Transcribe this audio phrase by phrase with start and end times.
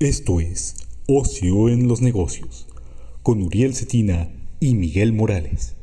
[0.00, 2.68] Esto es Ocio en los Negocios
[3.22, 4.28] con Uriel Cetina
[4.60, 5.76] y Miguel Morales.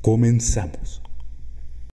[0.00, 1.02] Comenzamos.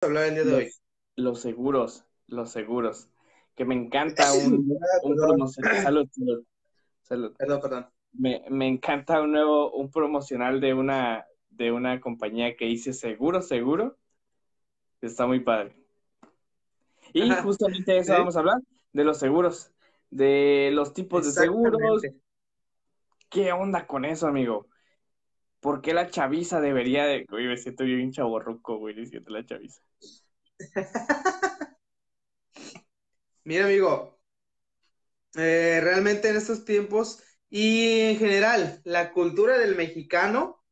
[0.02, 0.72] hablar el día de hoy?
[1.16, 3.08] Los seguros, los seguros.
[3.56, 5.84] Que me encanta un, un promocional.
[5.84, 6.44] Salud, salud,
[7.04, 7.34] salud.
[7.38, 7.88] Perdón, perdón.
[8.14, 13.42] Me, me encanta un nuevo, un promocional de una, de una compañía que dice seguro,
[13.42, 13.98] seguro.
[15.02, 15.76] Está muy padre.
[17.14, 18.20] Y justamente de eso Sí.
[18.20, 18.58] vamos a hablar,
[18.94, 19.72] de los seguros,
[20.12, 22.04] de los tipos de seguros.
[23.30, 24.68] ¿Qué onda con eso, amigo?
[25.62, 27.26] ¿Por qué la chaviza debería de...
[27.30, 29.82] Güey, me siento bien chaborruco, güey, diciendo la chaviza.
[33.44, 34.20] Mira, amigo,
[35.36, 40.64] eh, realmente en estos tiempos y en general, la cultura del mexicano,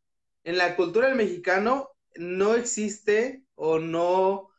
[0.44, 4.50] en la cultura del mexicano no existe o no,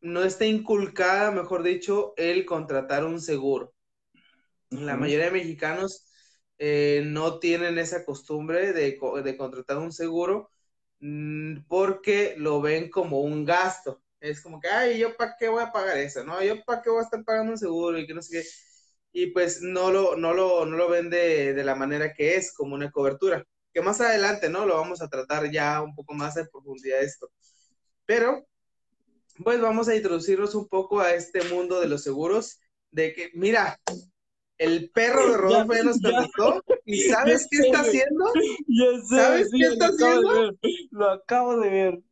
[0.00, 3.73] no está inculcada, mejor dicho, el contratar un seguro.
[4.70, 6.06] La mayoría de mexicanos
[6.58, 10.50] eh, no tienen esa costumbre de, de contratar un seguro
[11.00, 14.02] mm, porque lo ven como un gasto.
[14.20, 16.24] Es como que, ay, ¿yo para qué voy a pagar eso?
[16.24, 16.42] ¿No?
[16.42, 17.98] ¿Yo para qué voy a estar pagando un seguro?
[17.98, 18.48] Y que no sé qué.
[19.12, 22.52] Y pues no lo, no lo, no lo ven de, de la manera que es,
[22.54, 23.44] como una cobertura.
[23.72, 24.66] Que más adelante, ¿no?
[24.66, 27.30] Lo vamos a tratar ya un poco más en profundidad esto.
[28.06, 28.46] Pero,
[29.44, 32.60] pues vamos a introducirnos un poco a este mundo de los seguros.
[32.90, 33.78] De que, mira,
[34.58, 36.26] el perro de Rodolfo ya, nos ya.
[36.38, 36.64] contestó.
[36.84, 38.24] ¿Y sabes Ya qué sé, está haciendo?
[38.68, 40.28] Ya sé, ¿Sabes sí, qué lo está acabo haciendo?
[40.28, 40.58] ver,
[40.90, 42.02] Lo acabo de ver.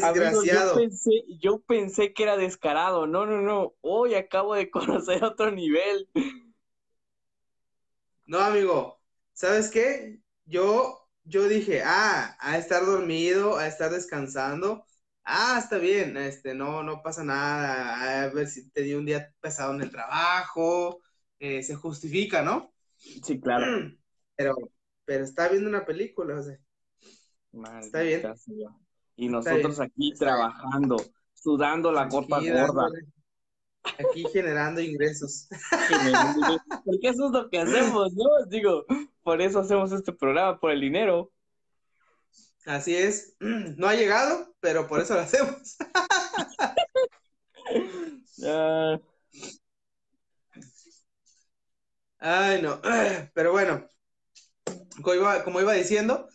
[0.00, 0.74] Amigo, yo Desgraciado.
[0.74, 3.06] pensé, yo pensé que era descarado.
[3.06, 3.74] No, no, no.
[3.80, 6.08] Hoy acabo de conocer otro nivel.
[8.26, 9.00] No, amigo,
[9.32, 10.20] ¿sabes qué?
[10.46, 14.84] Yo, yo dije, ah, a estar dormido, a estar descansando.
[15.24, 18.24] Ah, está bien, este, no, no pasa nada.
[18.24, 21.00] A ver si te dio un día pesado en el trabajo,
[21.38, 22.72] eh, se justifica, ¿no?
[22.96, 23.66] Sí, claro.
[24.34, 24.54] Pero,
[25.04, 26.58] pero está viendo una película, o sea,
[27.80, 28.22] Está bien.
[28.22, 28.70] Sea.
[29.16, 30.36] Y nosotros bien, aquí está bien.
[30.36, 30.96] trabajando,
[31.34, 32.86] sudando la aquí gorda.
[33.84, 35.48] aquí generando ingresos.
[36.84, 38.46] Porque eso es lo que hacemos, ¿no?
[38.48, 38.84] Digo,
[39.22, 41.31] por eso hacemos este programa, por el dinero.
[42.66, 45.76] Así es, no ha llegado, pero por eso lo hacemos.
[48.44, 48.98] Ah,
[52.18, 52.80] Ay, no.
[53.34, 53.86] Pero bueno,
[55.02, 56.28] como iba, como iba diciendo,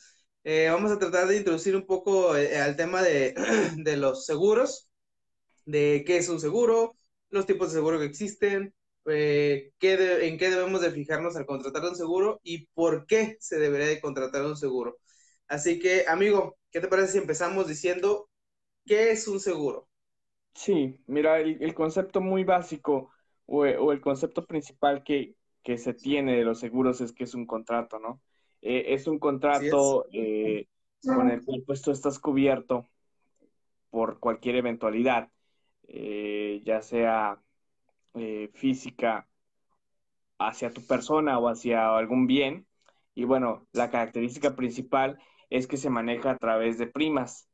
[0.43, 3.33] eh, vamos a tratar de introducir un poco eh, al tema de,
[3.77, 4.89] de los seguros,
[5.65, 6.97] de qué es un seguro,
[7.31, 8.73] los tipos de seguro que existen,
[9.07, 13.37] eh, qué de- en qué debemos de fijarnos al contratar un seguro y por qué
[13.39, 14.97] se debería de contratar un seguro.
[15.49, 18.29] Así que, amigo, ¿qué te parece si empezamos diciendo
[18.85, 19.89] qué es un seguro?
[20.53, 23.11] Sí, mira, el, el concepto muy básico
[23.45, 27.35] o, o el concepto principal que, que se tiene de los seguros es que es
[27.35, 28.21] un contrato, ¿no?
[28.61, 30.67] Eh, es un contrato eh,
[31.11, 32.87] con el cual pues tú estás cubierto
[33.89, 35.31] por cualquier eventualidad,
[35.87, 37.41] eh, ya sea
[38.15, 39.29] eh, física
[40.39, 42.67] hacia tu persona o hacia algún bien.
[43.15, 45.19] Y bueno, la característica principal
[45.49, 47.49] es que se maneja a través de primas.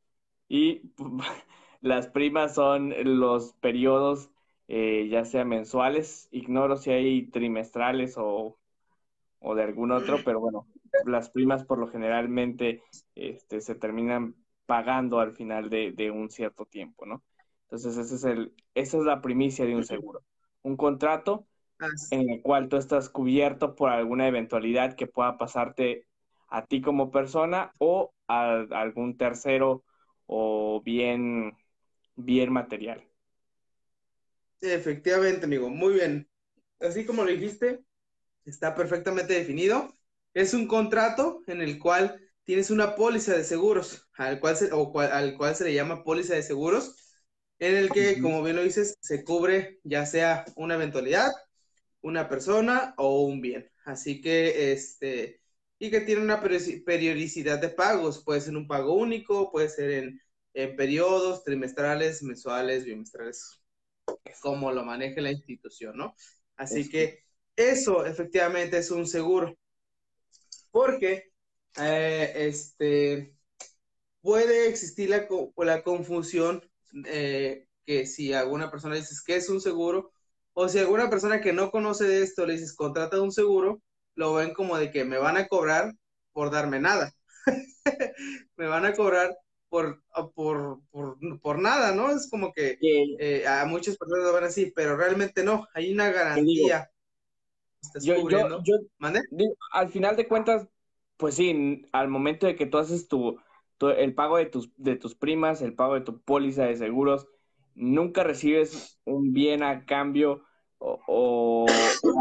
[0.47, 0.93] Y
[1.81, 4.31] las primas son los periodos,
[4.67, 8.59] eh, ya sea mensuales, ignoro si hay trimestrales o,
[9.39, 10.67] o de algún otro, pero bueno,
[11.03, 12.83] las primas por lo generalmente
[13.15, 17.23] este, se terminan pagando al final de, de un cierto tiempo, ¿no?
[17.63, 20.23] Entonces, ese es el, esa es la primicia de un seguro.
[20.61, 21.47] Un contrato
[22.09, 26.07] en el cual tú estás cubierto por alguna eventualidad que pueda pasarte
[26.57, 29.83] a ti como persona o a, a algún tercero
[30.27, 31.53] o bien,
[32.15, 33.03] bien material.
[34.61, 36.29] Efectivamente, amigo, muy bien.
[36.79, 37.83] Así como lo dijiste,
[38.45, 39.97] está perfectamente definido.
[40.33, 44.91] Es un contrato en el cual tienes una póliza de seguros, al cual se, o
[44.93, 46.97] cual- al cual se le llama póliza de seguros,
[47.59, 51.31] en el que, como bien lo dices, se cubre ya sea una eventualidad,
[52.01, 53.71] una persona o un bien.
[53.85, 55.42] Así que, este,
[55.83, 58.23] y que tiene una periodici- periodicidad de pagos.
[58.23, 60.21] Puede ser un pago único, puede ser en,
[60.53, 63.61] en periodos, trimestrales, mensuales, bimestrales,
[64.41, 66.15] como lo maneje la institución, ¿no?
[66.57, 67.23] Así Es- que
[67.55, 69.55] eso efectivamente es un seguro.
[70.71, 71.31] Porque
[71.79, 73.35] eh, este,
[74.21, 75.27] puede existir la,
[75.57, 76.63] la confusión
[77.07, 80.13] eh, que si alguna persona dices que es un seguro,
[80.53, 83.81] o si alguna persona que no conoce de esto le dices contrata un seguro,
[84.15, 85.93] lo ven como de que me van a cobrar
[86.31, 87.13] por darme nada.
[88.57, 89.35] me van a cobrar
[89.69, 90.03] por,
[90.35, 92.11] por, por, por nada, ¿no?
[92.11, 96.11] Es como que eh, a muchas personas lo van así, pero realmente no, hay una
[96.11, 96.89] garantía
[97.83, 98.63] estás cubriendo.
[99.71, 100.67] al final de cuentas,
[101.17, 103.39] pues sí, al momento de que tú haces tu,
[103.81, 107.27] el pago de tus, de tus primas, el pago de tu póliza de seguros,
[107.75, 110.43] nunca recibes un bien a cambio
[110.79, 111.65] o,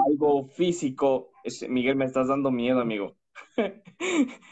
[0.08, 1.31] algo físico.
[1.68, 3.16] Miguel, me estás dando miedo, amigo.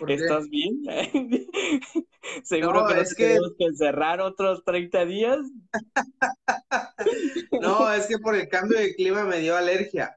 [0.08, 0.82] ¿Estás bien?
[2.44, 5.38] ¿Seguro que nos tenemos que cerrar otros 30 días?
[7.60, 10.16] no, es que por el cambio de clima me dio alergia.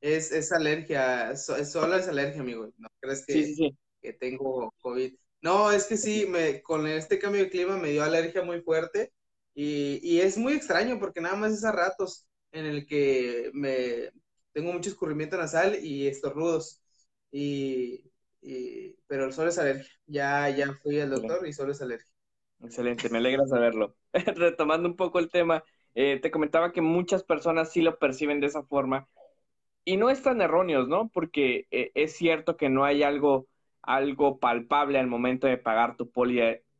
[0.00, 2.70] Es, es alergia, solo es alergia, amigo.
[2.78, 5.14] ¿No crees que, que tengo COVID?
[5.42, 9.12] No, es que sí, me, con este cambio de clima me dio alergia muy fuerte
[9.54, 14.10] y, y es muy extraño porque nada más es a ratos en el que me
[14.56, 16.82] tengo mucho escurrimiento nasal y estornudos.
[17.30, 18.10] Y,
[19.06, 19.92] pero el sol es alergia.
[20.06, 22.10] Ya, ya fui al doctor y solo es alergia.
[22.62, 23.94] Excelente, me alegra saberlo.
[24.14, 25.62] Retomando un poco el tema,
[25.94, 29.06] eh, te comentaba que muchas personas sí lo perciben de esa forma
[29.84, 31.10] y no están erróneos, ¿no?
[31.10, 33.48] Porque eh, es cierto que no hay algo,
[33.82, 36.10] algo palpable al momento de pagar tu,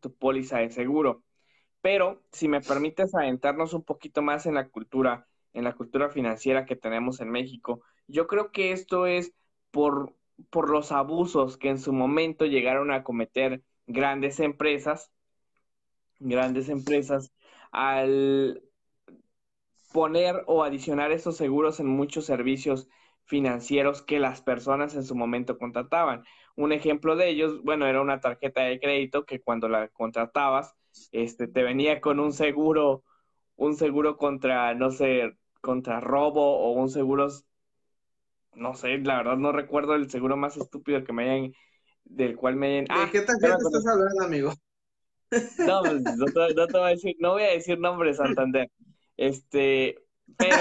[0.00, 1.22] tu póliza de seguro.
[1.82, 6.66] Pero si me permites adentrarnos un poquito más en la cultura, en la cultura financiera
[6.66, 9.32] que tenemos en México, yo creo que esto es
[9.70, 10.14] por
[10.50, 15.12] por los abusos que en su momento llegaron a cometer grandes empresas,
[16.18, 17.32] grandes empresas,
[17.72, 18.62] al
[19.92, 22.88] poner o adicionar esos seguros en muchos servicios
[23.24, 26.24] financieros que las personas en su momento contrataban.
[26.54, 30.74] Un ejemplo de ellos, bueno, era una tarjeta de crédito que cuando la contratabas,
[31.12, 33.04] este, te venía con un seguro,
[33.56, 37.28] un seguro contra, no sé, contra robo o un seguro
[38.54, 41.52] no sé, la verdad no recuerdo el seguro más estúpido que me hayan,
[42.04, 42.84] del cual me hayan...
[42.84, 44.52] ¿De ah, qué tarjeta estás hablando, amigo?
[45.58, 48.70] No, pues, no, te, voy a decir, no voy a decir nombre Santander.
[49.16, 49.98] Este,
[50.38, 50.56] pero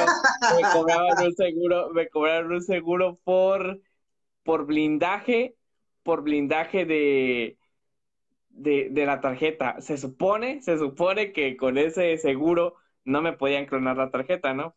[0.56, 3.80] me cobraban un seguro, me cobraron un seguro por,
[4.44, 5.56] por blindaje,
[6.04, 7.58] por blindaje de,
[8.50, 9.80] de, de la tarjeta.
[9.82, 12.76] Se supone, se supone que con ese seguro
[13.06, 14.76] no me podían clonar la tarjeta, ¿no?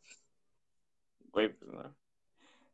[1.32, 1.94] Güey, pues no.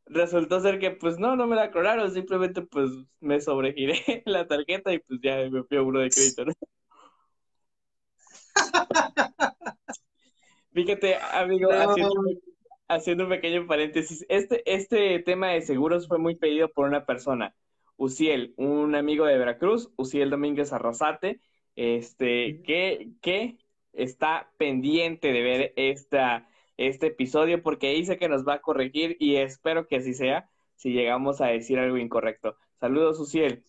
[0.06, 2.90] Resultó ser que pues no, no me la clonaron, simplemente pues
[3.20, 3.94] me sobregiré
[4.26, 6.52] la tarjeta y pues ya me fui a uno de crédito, ¿no?
[10.72, 11.68] Fíjate, amigo,
[12.88, 17.54] haciendo, un pequeño paréntesis, este, este tema de seguros fue muy pedido por una persona,
[17.96, 21.40] Uciel, un amigo de Veracruz, Uciel Domínguez Arrasate,
[21.76, 23.56] este, que, que
[23.92, 29.36] está pendiente de ver esta, este episodio porque dice que nos va a corregir y
[29.36, 32.56] espero que así sea si llegamos a decir algo incorrecto.
[32.80, 33.64] Saludos, Uciel.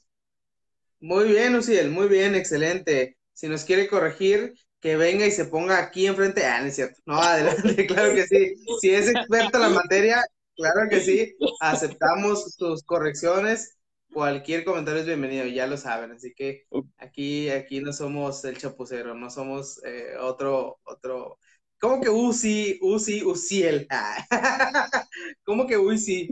[0.99, 3.17] Muy bien, Uciel, muy bien, excelente.
[3.33, 4.53] Si nos quiere corregir,
[4.85, 6.45] que venga y se ponga aquí enfrente.
[6.45, 7.01] Ah, no es cierto.
[7.07, 8.53] No, adelante, claro que sí.
[8.79, 10.23] Si es experto en la materia,
[10.55, 11.35] claro que sí.
[11.59, 13.77] Aceptamos sus correcciones.
[14.13, 16.11] Cualquier comentario es bienvenido, ya lo saben.
[16.11, 16.67] Así que
[16.97, 21.39] aquí, aquí no somos el chapucero, no somos eh, otro, otro
[21.80, 23.88] ¿Cómo que Uzi, Uzi, Uziel?
[25.44, 26.31] ¿Cómo que Uzi?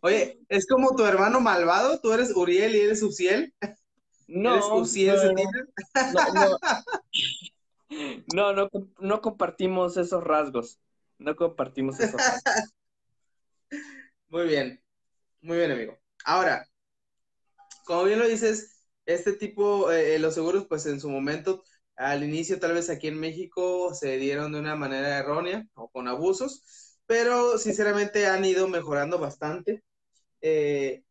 [0.00, 2.00] Oye, ¿es como tu hermano malvado?
[2.00, 3.52] ¿Tú eres Uriel y eres Uziel?
[4.28, 4.54] No.
[4.54, 5.16] ¿Eres Uziel
[8.34, 8.70] no, no, no,
[9.00, 10.78] no, compartimos esos rasgos.
[11.18, 12.42] No compartimos esos rasgos.
[14.28, 14.82] Muy bien,
[15.40, 15.96] muy bien, amigo.
[16.24, 16.68] Ahora,
[17.84, 21.62] como bien lo dices, este tipo, eh, los seguros, pues en su momento
[21.96, 26.08] al inicio tal vez aquí en México se dieron de una manera errónea o con
[26.08, 29.82] abusos, pero sinceramente han ido mejorando bastante.
[30.42, 31.02] Eh,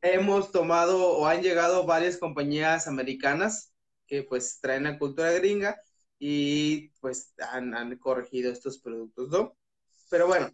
[0.00, 3.72] hemos tomado o han llegado varias compañías americanas
[4.06, 5.80] que pues traen la cultura gringa
[6.18, 9.56] y pues han, corregido estos productos, ¿no?
[10.08, 10.50] Pero bueno.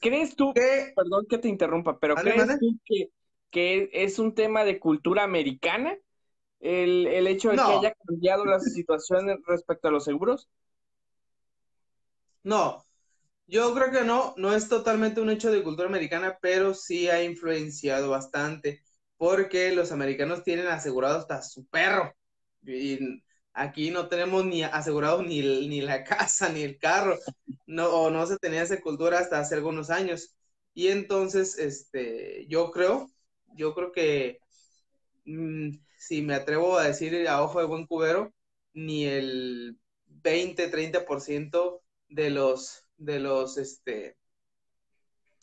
[0.00, 3.10] ¿Crees tú, perdón que te interrumpa, pero crees tú que,
[3.50, 5.96] que es un tema de cultura americana
[6.66, 10.48] el, el hecho de que haya cambiado la situación respecto a los seguros?
[12.42, 12.84] No,
[13.46, 17.22] yo creo que no, no es totalmente un hecho de cultura americana, pero sí ha
[17.24, 18.82] influenciado bastante,
[19.18, 22.14] porque los americanos tienen asegurado hasta su perro.
[22.64, 23.22] Y
[23.54, 27.18] aquí no tenemos ni asegurado ni, ni la casa, ni el carro,
[27.66, 30.36] no, o no se tenía esa cultura hasta hace algunos años.
[30.74, 33.10] Y entonces, este, yo creo,
[33.56, 34.40] yo creo que
[35.26, 35.70] mm,
[36.06, 38.32] si me atrevo a decir a ojo de buen cubero,
[38.74, 44.16] ni el 20, 30% de los, de los, este,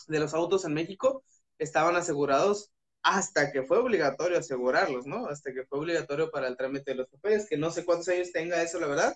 [0.08, 1.25] de los autos en México
[1.60, 5.27] estaban asegurados hasta que fue obligatorio asegurarlos, ¿no?
[5.27, 8.32] Hasta que fue obligatorio para el trámite de los papeles, que no sé cuántos años
[8.32, 9.13] tenga eso, la verdad.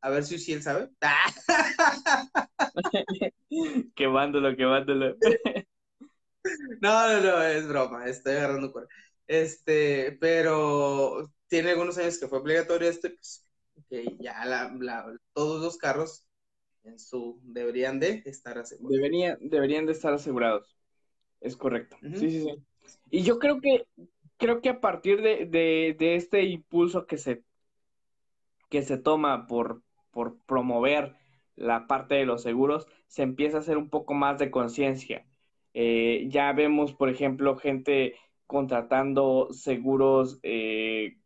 [0.00, 0.88] A ver si, si él sabe.
[3.94, 5.14] quemándolo, quemándolo.
[6.80, 8.88] no, no, no, es broma, estoy agarrando cuerda.
[9.26, 13.44] Este, pero tiene algunos años que fue obligatorio esto, pues,
[13.88, 14.42] que ya
[15.32, 16.24] todos los carros
[16.84, 18.96] en su deberían de estar asegurados.
[18.96, 20.76] Deberían, deberían de estar asegurados.
[21.40, 21.96] Es correcto.
[22.14, 22.64] Sí, sí, sí.
[23.10, 23.86] Y yo creo que,
[24.36, 27.42] creo que a partir de, de, este impulso que se,
[28.68, 31.16] que se toma por, por promover
[31.56, 35.26] la parte de los seguros, se empieza a hacer un poco más de conciencia.
[35.74, 38.16] Eh, ya vemos, por ejemplo, gente
[38.46, 41.18] contratando seguros, eh,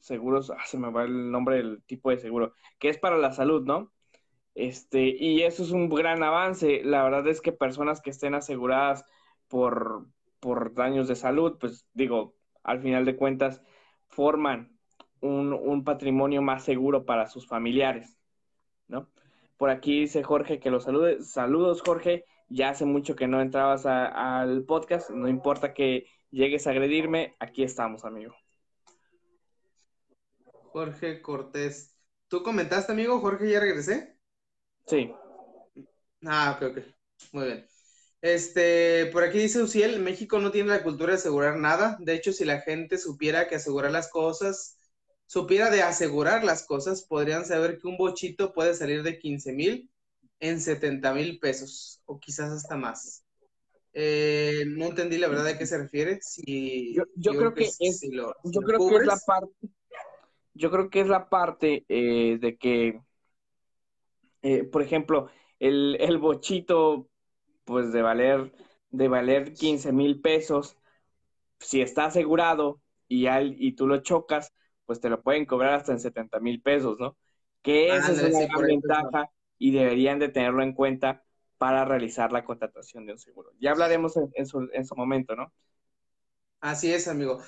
[0.00, 3.32] seguros, ah, se me va el nombre del tipo de seguro, que es para la
[3.32, 3.92] salud, ¿no?
[4.54, 6.82] Este, y eso es un gran avance.
[6.84, 9.04] La verdad es que personas que estén aseguradas
[9.48, 10.06] por,
[10.40, 13.62] por daños de salud, pues digo, al final de cuentas,
[14.08, 14.76] forman
[15.20, 18.18] un, un patrimonio más seguro para sus familiares,
[18.88, 19.08] ¿no?
[19.60, 21.22] Por aquí dice Jorge que los salude.
[21.22, 22.24] Saludos, Jorge.
[22.48, 25.10] Ya hace mucho que no entrabas al podcast.
[25.10, 28.34] No importa que llegues a agredirme, aquí estamos, amigo.
[30.72, 31.96] Jorge Cortés.
[32.28, 33.18] ¿Tú comentaste, amigo?
[33.20, 34.16] Jorge, ya regresé.
[34.86, 35.12] Sí.
[36.24, 36.78] Ah, ok, ok.
[37.32, 37.66] Muy bien.
[38.22, 41.96] Este, por aquí dice Uciel, México no tiene la cultura de asegurar nada.
[42.00, 44.78] De hecho, si la gente supiera que asegurar las cosas,
[45.26, 49.90] supiera de asegurar las cosas, podrían saber que un bochito puede salir de 15 mil
[50.38, 53.24] en 70 mil pesos, o quizás hasta más.
[53.92, 56.18] Eh, no entendí la verdad de qué se refiere.
[56.22, 58.00] Si, yo, creo que, es,
[58.44, 59.52] yo creo que es la parte,
[60.54, 63.00] yo creo que es la parte eh, de que
[64.42, 65.28] eh, por ejemplo,
[65.58, 67.08] el, el, bochito,
[67.64, 68.52] pues de valer,
[68.90, 70.76] de valer 15 mil pesos,
[71.58, 74.54] si está asegurado y, al, y tú lo chocas,
[74.86, 77.16] pues te lo pueden cobrar hasta en 70 mil pesos, ¿no?
[77.62, 81.22] Que esa es una gran ventaja y deberían de tenerlo en cuenta
[81.60, 83.52] para realizar la contratación de un seguro.
[83.60, 85.52] Ya hablaremos en, su, en su momento, ¿no?
[86.60, 87.42] Así es, amigo.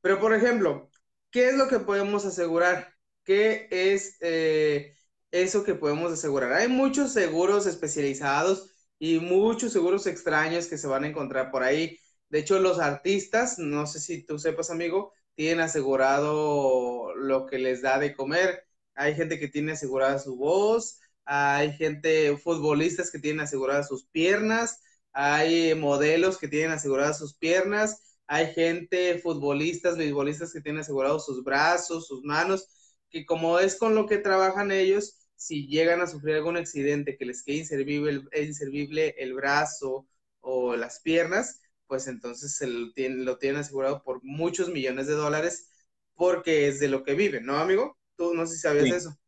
[0.00, 0.90] Pero, por ejemplo,
[1.30, 2.92] ¿qué es lo que podemos asegurar?
[3.22, 4.96] ¿Qué es eh,
[5.30, 6.52] eso que podemos asegurar.
[6.52, 11.98] Hay muchos seguros especializados y muchos seguros extraños que se van a encontrar por ahí.
[12.30, 17.82] De hecho, los artistas, no sé si tú sepas, amigo, tienen asegurado lo que les
[17.82, 18.64] da de comer.
[18.94, 24.80] Hay gente que tiene asegurada su voz, hay gente, futbolistas que tienen aseguradas sus piernas,
[25.12, 31.44] hay modelos que tienen aseguradas sus piernas, hay gente, futbolistas, beisbolistas que tienen asegurados sus
[31.44, 32.66] brazos, sus manos,
[33.10, 37.26] que como es con lo que trabajan ellos, si llegan a sufrir algún accidente que
[37.26, 40.06] les quede inservible, inservible el brazo
[40.40, 45.14] o las piernas, pues entonces se lo, tienen, lo tienen asegurado por muchos millones de
[45.14, 45.68] dólares
[46.14, 47.98] porque es de lo que viven, ¿no, amigo?
[48.16, 49.18] Tú no sé si sabías eso.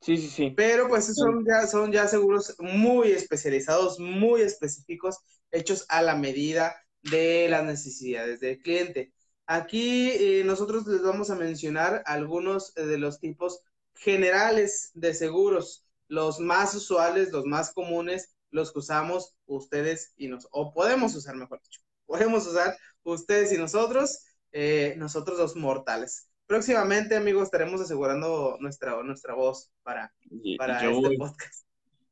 [0.00, 0.50] Sí, sí, sí.
[0.56, 5.18] Pero pues son ya, son ya seguros muy especializados, muy específicos,
[5.50, 9.12] hechos a la medida de las necesidades del cliente.
[9.46, 13.60] Aquí eh, nosotros les vamos a mencionar algunos de los tipos
[13.94, 20.48] generales de seguros, los más usuales, los más comunes, los que usamos ustedes y nos,
[20.50, 26.29] o podemos usar, mejor dicho, podemos usar ustedes y nosotros, eh, nosotros los mortales.
[26.50, 30.12] Próximamente, amigos, estaremos asegurando nuestra, nuestra voz para,
[30.58, 31.64] para este podcast.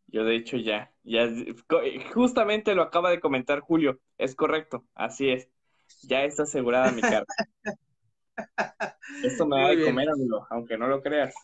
[0.06, 1.28] Yo, de hecho, ya, ya,
[2.14, 5.48] justamente lo acaba de comentar Julio, es correcto, así es,
[6.02, 7.24] ya está asegurada mi cara.
[9.24, 11.34] Esto me va a comer, amigo, aunque no lo creas.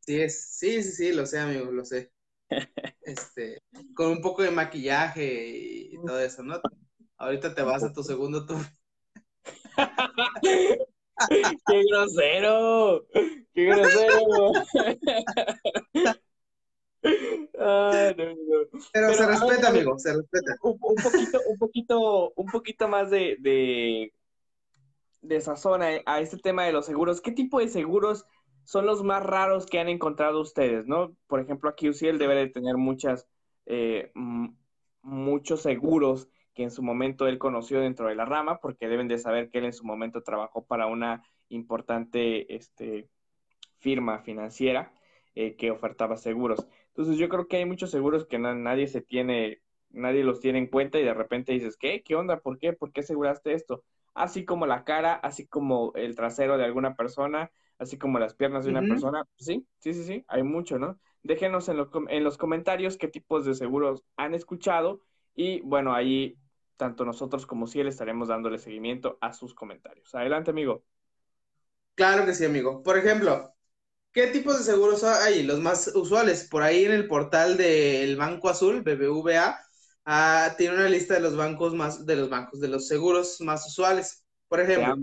[0.00, 2.10] Sí, es, sí, sí, sí, lo sé, amigo, lo sé.
[3.02, 3.60] Este,
[3.94, 6.58] con un poco de maquillaje y todo eso, ¿no?
[7.18, 8.64] Ahorita te vas a tu segundo tour.
[11.66, 13.06] ¡Qué grosero!
[13.54, 14.52] ¡Qué grosero!
[18.92, 20.54] Pero, se respeta, amigo, se respeta.
[20.62, 24.12] Un, poquito, un poquito, un poquito más de, de,
[25.20, 27.20] de sazón a, a este tema de los seguros.
[27.20, 28.24] ¿Qué tipo de seguros
[28.64, 31.16] son los más raros que han encontrado ustedes, ¿no?
[31.26, 33.26] Por ejemplo, aquí UCL debe de tener muchas,
[33.66, 34.12] eh,
[35.02, 39.18] muchos seguros que en su momento él conoció dentro de la rama, porque deben de
[39.18, 43.08] saber que él en su momento trabajó para una importante este,
[43.78, 44.92] firma financiera
[45.34, 46.66] eh, que ofertaba seguros.
[46.88, 50.66] Entonces yo creo que hay muchos seguros que nadie se tiene, nadie los tiene en
[50.66, 52.02] cuenta y de repente dices, ¿qué?
[52.02, 52.40] ¿Qué onda?
[52.40, 52.72] ¿Por qué?
[52.72, 53.84] ¿Por qué aseguraste esto?
[54.14, 58.64] Así como la cara, así como el trasero de alguna persona, así como las piernas
[58.64, 59.26] de una persona.
[59.36, 60.98] Sí, sí, sí, sí, hay mucho, ¿no?
[61.22, 61.78] Déjenos en,
[62.08, 65.00] en los comentarios qué tipos de seguros han escuchado
[65.34, 66.36] y bueno, ahí
[66.82, 70.12] tanto nosotros como Ciel estaremos dándole seguimiento a sus comentarios.
[70.16, 70.82] Adelante, amigo.
[71.94, 72.82] Claro que sí, amigo.
[72.82, 73.54] Por ejemplo,
[74.12, 75.44] ¿Qué tipos de seguros hay?
[75.44, 76.48] Los más usuales.
[76.50, 79.58] Por ahí en el portal del Banco Azul, BBVA,
[80.04, 83.64] ah, tiene una lista de los bancos más, de los bancos, de los seguros más
[83.66, 84.24] usuales.
[84.48, 84.96] Por ejemplo,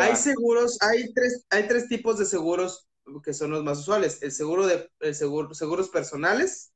[0.00, 2.88] hay seguros, hay tres, hay tres tipos de seguros
[3.22, 4.22] que son los más usuales.
[4.22, 6.72] El seguro de, el seguro, seguros personales,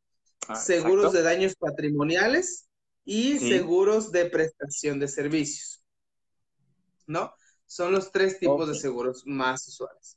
[0.49, 2.69] ah, seguros de daños patrimoniales
[3.04, 5.83] y seguros de prestación de servicios.
[7.07, 7.35] ¿No?
[7.66, 10.16] Son los tres tipos de seguros más usuales.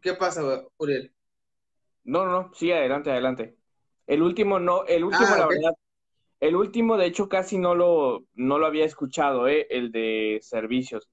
[0.00, 0.42] ¿Qué pasa,
[0.76, 1.14] Uriel?
[2.04, 3.56] No, no, no, sí, adelante, adelante.
[4.06, 5.72] El último no, el último, ah, la verdad,
[6.40, 9.68] el último, de hecho, casi no lo, no lo había escuchado, ¿eh?
[9.70, 11.08] El de servicios.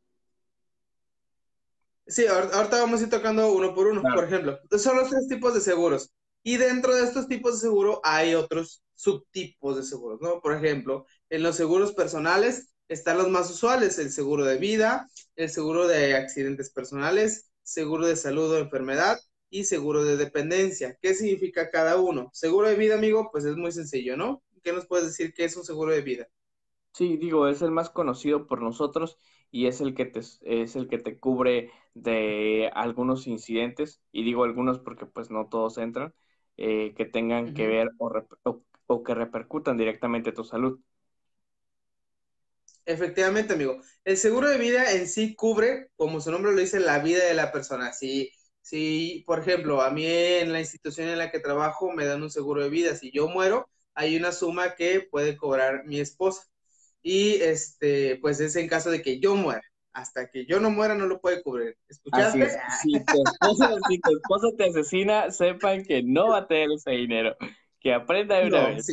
[2.07, 4.59] Sí, ahorita vamos a ir tocando uno por uno, por ejemplo.
[4.79, 6.11] Son los tres tipos de seguros.
[6.41, 10.41] Y dentro de estos tipos de seguro hay otros subtipos de seguros, ¿no?
[10.41, 15.49] Por ejemplo, en los seguros personales están los más usuales, el seguro de vida, el
[15.49, 19.17] seguro de accidentes personales, seguro de salud o enfermedad
[19.49, 20.97] y seguro de dependencia.
[21.01, 22.29] ¿Qué significa cada uno?
[22.33, 24.43] Seguro de vida, amigo, pues es muy sencillo, ¿no?
[24.63, 26.27] ¿Qué nos puedes decir que es un seguro de vida?
[26.93, 29.17] Sí, digo, es el más conocido por nosotros
[29.49, 34.43] y es el que te, es el que te cubre de algunos incidentes, y digo
[34.43, 36.13] algunos porque pues no todos entran,
[36.57, 38.11] eh, que tengan que ver o,
[38.43, 38.63] o,
[39.03, 40.79] que repercutan directamente tu salud.
[42.85, 43.79] Efectivamente, amigo.
[44.03, 47.35] El seguro de vida en sí cubre, como su nombre lo dice, la vida de
[47.35, 47.93] la persona.
[47.93, 48.31] Si,
[48.61, 52.31] si, por ejemplo, a mí en la institución en la que trabajo me dan un
[52.31, 56.43] seguro de vida, si yo muero, hay una suma que puede cobrar mi esposa.
[57.03, 59.61] Y este, pues es en caso de que yo muera.
[59.93, 61.77] Hasta que yo no muera no lo puede cubrir.
[61.87, 62.49] ¿Escuchaste?
[62.81, 63.23] Si, tu
[64.17, 67.35] esposa, te asesina, sepan que no va a tener ese dinero.
[67.79, 68.87] Que aprenda de una vez.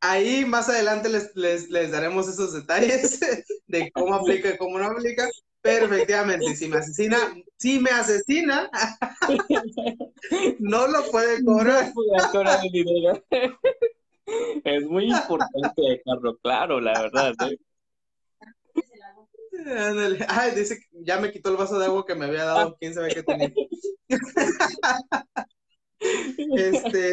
[0.00, 1.34] Ahí más adelante les,
[1.68, 3.20] les, daremos esos detalles
[3.68, 5.28] de cómo aplica y cómo no aplica.
[5.60, 7.18] Pero efectivamente, si me asesina,
[7.56, 8.68] si me asesina,
[10.58, 11.92] no lo puede cobrar.
[14.64, 17.34] Es muy importante dejarlo claro, la verdad.
[17.48, 17.58] ¿eh?
[20.28, 23.14] Ay, dice, ya me quitó el vaso de agua que me había dado, quién sabe
[23.14, 23.52] qué tenía.
[26.56, 27.12] este,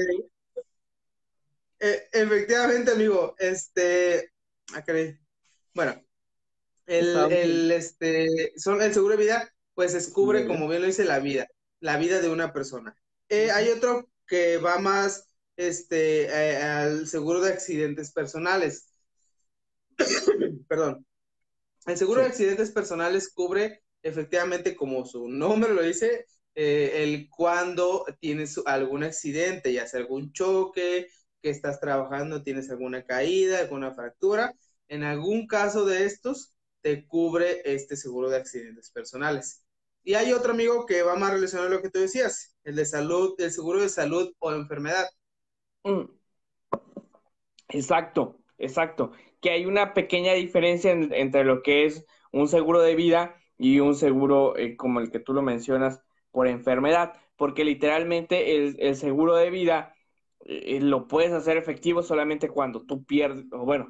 [1.79, 4.33] eh, efectivamente, amigo, este,
[4.73, 4.83] ah,
[5.73, 6.03] bueno,
[6.85, 11.47] el, este, son, el seguro de vida, pues descubre, como bien lo dice, la vida,
[11.79, 12.95] la vida de una persona.
[13.29, 18.93] Eh, hay otro que va más, este, eh, al seguro de accidentes personales.
[20.67, 21.05] Perdón.
[21.85, 28.59] El seguro de accidentes personales cubre efectivamente, como su nombre lo dice, el cuando tienes
[28.65, 31.07] algún accidente, ya sea algún choque,
[31.41, 34.53] que estás trabajando tienes alguna caída, alguna fractura,
[34.87, 39.65] en algún caso de estos te cubre este seguro de accidentes personales.
[40.03, 42.85] Y hay otro amigo que va más relacionado a lo que tú decías, el de
[42.85, 45.05] salud, el seguro de salud o enfermedad.
[45.83, 46.05] Mm.
[47.69, 49.11] Exacto, exacto.
[49.41, 53.95] Que hay una pequeña diferencia entre lo que es un seguro de vida y un
[53.95, 59.35] seguro eh, como el que tú lo mencionas por enfermedad, porque literalmente el, el seguro
[59.35, 59.95] de vida
[60.51, 63.87] eh, lo puedes hacer efectivo solamente cuando tú pierdes, o bueno,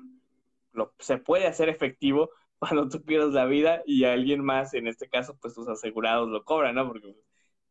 [0.73, 5.07] lo, se puede hacer efectivo cuando tú pierdes la vida y alguien más, en este
[5.07, 6.85] caso, pues tus asegurados lo cobran, ¿no?
[6.85, 7.15] Porque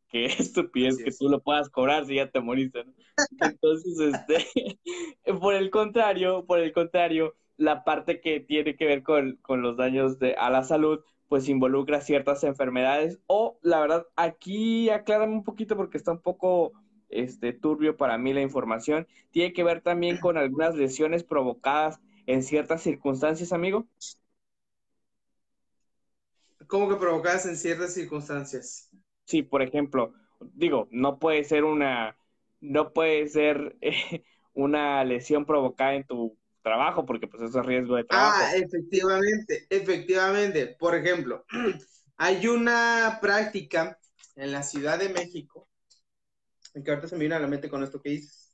[0.09, 2.95] qué estupidez que tú lo puedas cobrar si ya te moriste, ¿no?
[3.41, 4.79] Entonces, este,
[5.39, 9.77] por el contrario, por el contrario, la parte que tiene que ver con, con los
[9.77, 15.45] daños de, a la salud, pues involucra ciertas enfermedades o, la verdad, aquí aclárame un
[15.45, 16.73] poquito porque está un poco
[17.09, 19.07] este, turbio para mí la información.
[19.31, 23.87] ¿Tiene que ver también con algunas lesiones provocadas en ciertas circunstancias, amigo?
[26.67, 28.91] ¿Cómo que provocadas en ciertas circunstancias?
[29.25, 30.13] Sí, por ejemplo,
[30.55, 32.17] digo, no puede ser una,
[32.61, 37.97] no puede ser eh, una lesión provocada en tu trabajo, porque pues eso es riesgo
[37.97, 38.37] de trabajo.
[38.39, 40.77] Ah, efectivamente, efectivamente.
[40.79, 41.45] Por ejemplo,
[42.19, 43.99] hay una práctica
[44.37, 45.69] en la Ciudad de México
[46.73, 48.53] que ahorita se me viene a la mente con esto que dices.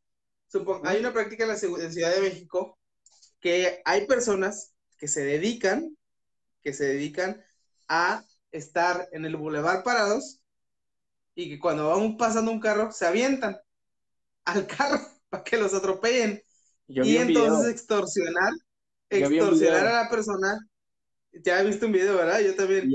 [0.85, 2.79] hay una práctica en la Ciudad de México
[3.41, 5.97] que hay personas que se dedican,
[6.63, 7.45] que se dedican
[7.89, 10.41] a estar en el bulevar parados
[11.35, 13.57] y que cuando van pasando un carro se avientan
[14.45, 16.41] al carro para que los atropellen.
[16.87, 18.53] y entonces extorsionar,
[19.11, 20.59] extorsionar a la persona.
[21.33, 22.41] Ya he visto un video, ¿verdad?
[22.41, 22.89] Yo también.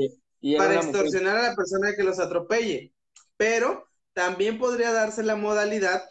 [0.57, 2.93] para extorsionar a la persona que los atropelle.
[3.35, 6.03] Pero también podría darse la modalidad,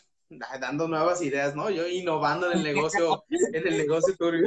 [0.60, 1.70] dando nuevas ideas, ¿no?
[1.70, 4.46] Yo innovando en el negocio, en el negocio turbio.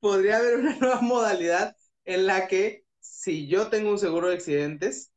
[0.00, 5.12] podría haber una nueva modalidad en la que si yo tengo un seguro de accidentes,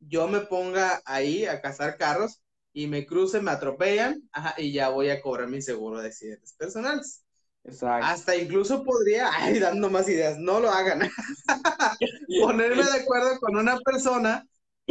[0.00, 5.10] yo me ponga ahí a cazar carros y me crucen, me atropellan, y ya voy
[5.10, 7.22] a cobrar mi seguro de accidentes personales.
[7.64, 8.06] Exacto.
[8.06, 11.08] Hasta incluso podría, ay, dando más ideas, no lo hagan.
[12.40, 14.46] Ponerme de acuerdo con una persona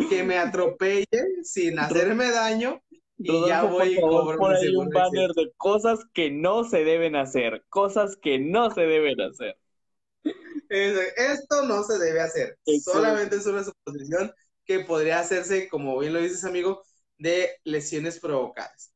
[0.10, 1.06] que me atropelle
[1.44, 2.82] sin hacerme daño
[3.18, 7.16] y ya voy a cobrar por ahí un banner de cosas que no se deben
[7.16, 9.58] hacer, cosas que no se deben hacer.
[10.70, 12.58] Esto no se debe hacer.
[12.84, 14.34] Solamente es una suposición
[14.66, 16.84] que podría hacerse, como bien lo dices, amigo,
[17.18, 18.94] de lesiones provocadas.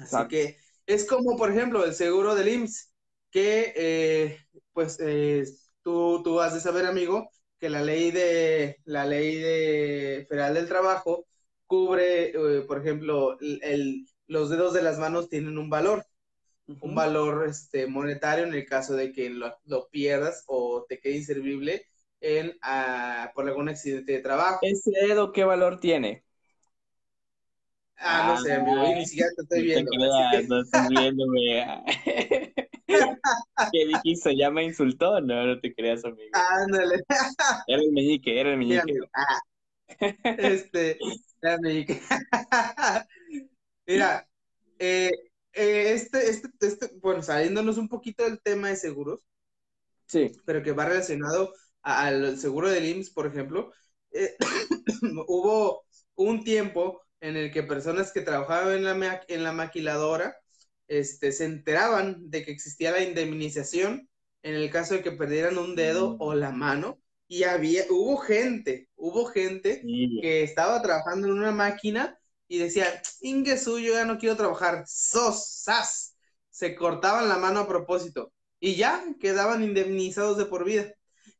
[0.00, 0.56] Así que
[0.94, 2.92] es como, por ejemplo, el seguro del IMSS,
[3.30, 4.38] que eh,
[4.72, 5.44] pues eh,
[5.82, 10.66] tú, tú has de saber, amigo, que la ley de la ley de federal del
[10.66, 11.26] trabajo
[11.66, 16.04] cubre, eh, por ejemplo, el, los dedos de las manos tienen un valor,
[16.66, 19.54] un valor este, monetario en el caso de que lo,
[19.90, 21.86] pierdas o te quede inservible
[22.20, 24.58] en, ah, por algún accidente de trabajo.
[24.62, 26.24] ¿Ese dedo qué valor tiene?
[28.02, 29.90] Ah, no sé, amigo, ni siquiera te estoy viendo.
[30.48, 31.84] no estoy viéndome.
[33.72, 34.36] ¿Qué dijiste?
[34.36, 35.20] ¿Ya me insultó?
[35.20, 36.30] No, no te creas, amigo.
[36.32, 37.04] Ándale.
[37.66, 38.98] Era el meñique, era el meñique.
[39.12, 39.40] Ah.
[40.38, 40.98] Este,
[41.42, 42.00] era el meñique.
[43.86, 44.26] Mira,
[44.78, 45.10] eh,
[45.52, 49.26] eh, este, este, este, bueno, saliéndonos un poquito del tema de seguros.
[50.06, 50.32] Sí.
[50.46, 53.72] Pero que va relacionado al seguro del IMSS, por ejemplo.
[54.10, 54.36] Eh,
[55.28, 55.84] hubo
[56.14, 60.36] un tiempo en el que personas que trabajaban en la, en la maquiladora
[60.88, 64.08] este, se enteraban de que existía la indemnización
[64.42, 67.00] en el caso de que perdieran un dedo o la mano.
[67.28, 69.82] Y había, hubo gente, hubo gente
[70.20, 72.86] que estaba trabajando en una máquina y decía,
[73.20, 76.16] Inge suyo, ya no quiero trabajar, sos, sas.
[76.50, 80.92] Se cortaban la mano a propósito y ya quedaban indemnizados de por vida.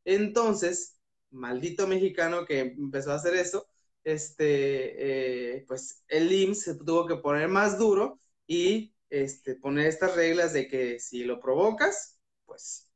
[0.04, 3.66] Entonces, maldito mexicano que empezó a hacer eso,
[4.04, 10.14] este, eh, pues el IMSS se tuvo que poner más duro y este, poner estas
[10.16, 12.90] reglas de que si lo provocas, pues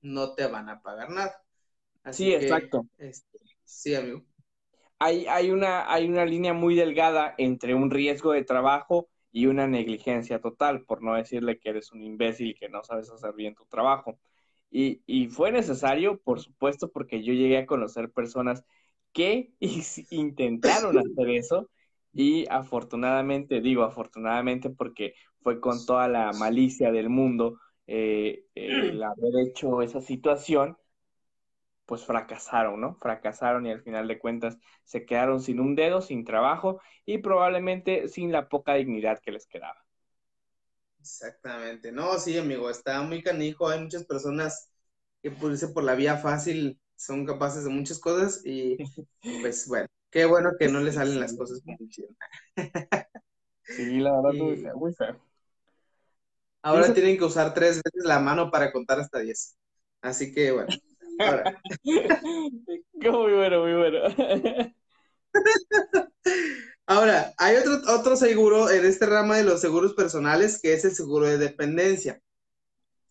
[0.00, 1.42] no te van a pagar nada.
[2.02, 2.86] Así sí, exacto.
[2.98, 4.22] Este, sí, amigo.
[4.98, 9.66] Hay, hay, una, hay una línea muy delgada entre un riesgo de trabajo y una
[9.66, 13.64] negligencia total, por no decirle que eres un imbécil que no sabes hacer bien tu
[13.66, 14.18] trabajo.
[14.70, 18.64] Y, y fue necesario, por supuesto, porque yo llegué a conocer personas
[19.14, 19.54] que
[20.10, 21.70] intentaron hacer eso
[22.14, 29.48] y afortunadamente, digo afortunadamente porque fue con toda la malicia del mundo eh, el haber
[29.48, 30.78] hecho esa situación,
[31.86, 32.96] pues fracasaron, ¿no?
[32.96, 38.08] Fracasaron y al final de cuentas se quedaron sin un dedo, sin trabajo y probablemente
[38.08, 39.84] sin la poca dignidad que les quedaba.
[41.00, 41.92] Exactamente.
[41.92, 43.68] No, sí, amigo, está muy canijo.
[43.68, 44.70] Hay muchas personas
[45.22, 48.76] que por irse por la vía fácil son capaces de muchas cosas y
[49.40, 52.16] pues bueno, qué bueno que no le salen las cosas como hicieron.
[53.66, 55.18] Sí, la verdad, muy feo.
[56.60, 59.56] Ahora tienen que usar tres veces la mano para contar hasta diez.
[60.02, 60.68] Así que bueno.
[61.18, 61.62] Ahora.
[61.82, 64.00] muy bueno, muy bueno.
[66.86, 70.94] Ahora, hay otro, otro seguro en este rama de los seguros personales que es el
[70.94, 72.20] seguro de dependencia.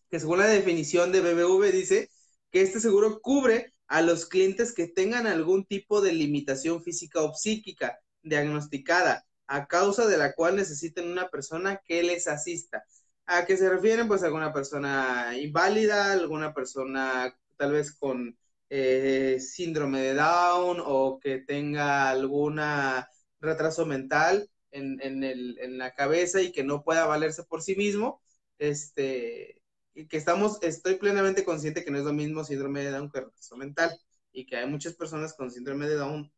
[0.10, 2.10] Que según la definición de BBV dice
[2.54, 7.34] que este seguro cubre a los clientes que tengan algún tipo de limitación física o
[7.34, 12.86] psíquica diagnosticada, a causa de la cual necesiten una persona que les asista.
[13.26, 14.08] ¿A qué se refieren?
[14.08, 18.38] Pues alguna persona inválida, alguna persona tal vez con
[18.70, 23.10] eh, síndrome de Down o que tenga alguna
[23.42, 27.76] retraso mental en, en, el, en la cabeza y que no pueda valerse por sí
[27.76, 28.22] mismo,
[28.60, 29.63] este,
[29.94, 33.58] que estamos, estoy plenamente consciente que no es lo mismo síndrome de Down que retraso
[33.58, 33.92] mental
[34.32, 36.32] y que hay muchas personas con síndrome de Down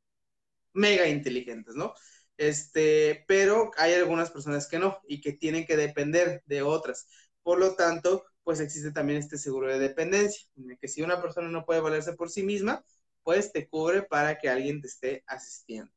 [0.74, 1.94] mega inteligentes, ¿no?
[2.38, 7.08] Este, pero hay algunas personas que no y que tienen que depender de otras.
[7.44, 11.48] Por lo tanto, pues existe también este seguro de dependencia, en que si una persona
[11.48, 12.84] no puede valerse por sí misma,
[13.24, 15.92] pues te cubre para que alguien te esté asistiendo.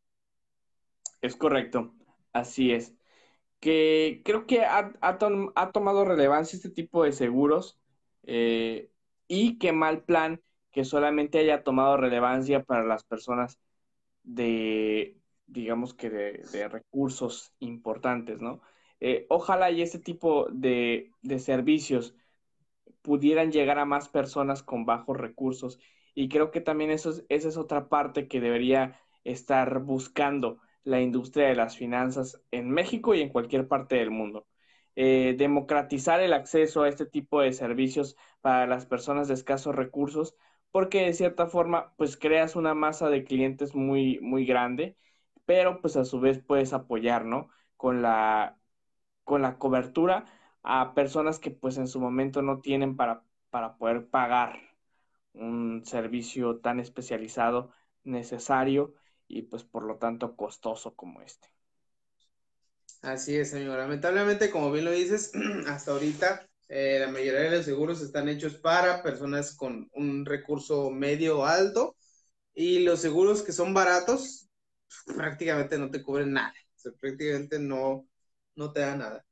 [1.21, 1.93] Es correcto,
[2.33, 2.93] así es
[3.61, 7.79] que creo que ha, tomado relevancia este tipo de seguros
[8.25, 8.91] eh,
[9.27, 10.41] y qué mal plan
[10.71, 13.59] que solamente haya tomado relevancia para las personas
[14.23, 18.61] de, digamos que de, recursos importantes, ¿no?
[19.01, 22.15] Eh, ojalá y este tipo de, de servicios
[23.03, 25.79] pudieran llegar a más personas con bajos recursos
[26.15, 31.49] y creo que también eso esa es otra parte que debería estar buscando la industria
[31.49, 34.47] de las finanzas en México y en cualquier parte del mundo.
[34.97, 40.35] Eh, democratizar el acceso a este tipo de servicios para las personas de escasos recursos,
[40.71, 44.97] porque de cierta forma, pues creas una masa de clientes muy, muy grande,
[45.45, 47.49] pero pues a su vez puedes apoyar, ¿no?
[47.77, 48.59] Con la,
[49.25, 50.27] con la cobertura
[50.63, 54.59] a personas que pues en su momento no tienen para, para poder pagar
[55.33, 57.71] un servicio tan especializado,
[58.05, 58.95] necesario
[59.29, 61.49] y pues por lo tanto costoso como este.
[63.03, 63.79] Así es, señor.
[63.79, 65.31] Lamentablemente, como bien lo dices,
[65.69, 70.91] hasta ahorita eh, la mayoría de los seguros están hechos para personas con un recurso
[70.91, 71.97] medio o alto
[72.55, 74.49] y los seguros que son baratos
[75.07, 76.53] prácticamente no te cubren nada.
[77.01, 78.09] prácticamente no,
[78.57, 79.25] no te da nada.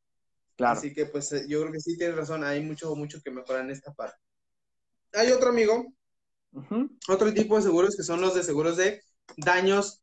[0.57, 0.79] Claro.
[0.79, 3.65] Así que pues eh, yo creo que sí tienes razón, hay mucho, mucho que mejorar
[3.65, 4.19] en esta parte.
[5.13, 5.93] Hay otro amigo,
[7.09, 9.03] otro tipo de seguros que son los de seguros de
[9.37, 10.03] daños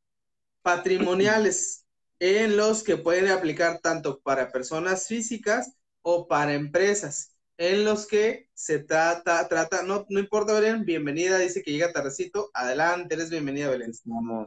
[0.62, 1.86] patrimoniales,
[2.20, 8.50] en los que pueden aplicar tanto para personas físicas o para empresas, en los que
[8.54, 13.70] se trata, trata, no, no importa Belén, bienvenida, dice que llega tardecito, adelante, eres bienvenida
[13.70, 13.92] Belén.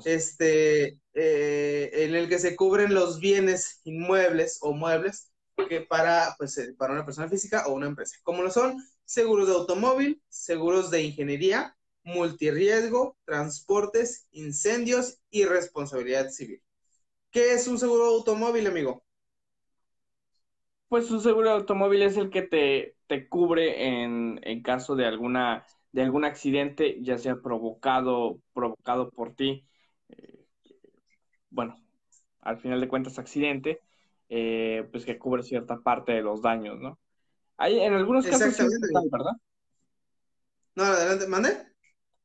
[0.04, 5.30] Este, eh, en el que se cubren los bienes inmuebles o muebles
[5.68, 9.48] que para, pues, eh, para una persona física o una empresa, como lo son seguros
[9.48, 11.75] de automóvil, seguros de ingeniería,
[12.06, 16.62] multirriesgo, transportes, incendios y responsabilidad civil.
[17.32, 19.04] ¿Qué es un seguro de automóvil, amigo?
[20.88, 25.04] Pues un seguro de automóvil es el que te, te cubre en, en, caso de
[25.04, 29.66] alguna de algún accidente, ya sea provocado, provocado por ti.
[30.10, 30.44] Eh,
[31.50, 31.76] bueno,
[32.42, 33.80] al final de cuentas accidente,
[34.28, 36.98] eh, pues que cubre cierta parte de los daños, ¿no?
[37.56, 38.62] Hay en algunos casos sí
[39.10, 39.32] ¿verdad?
[40.76, 41.65] No, adelante, mande.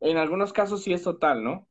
[0.02, 1.70] En algunos casos sí es total, ¿no?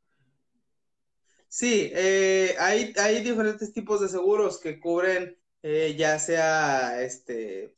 [1.49, 7.77] Sí, eh, hay, hay diferentes tipos de seguros que cubren eh, ya sea este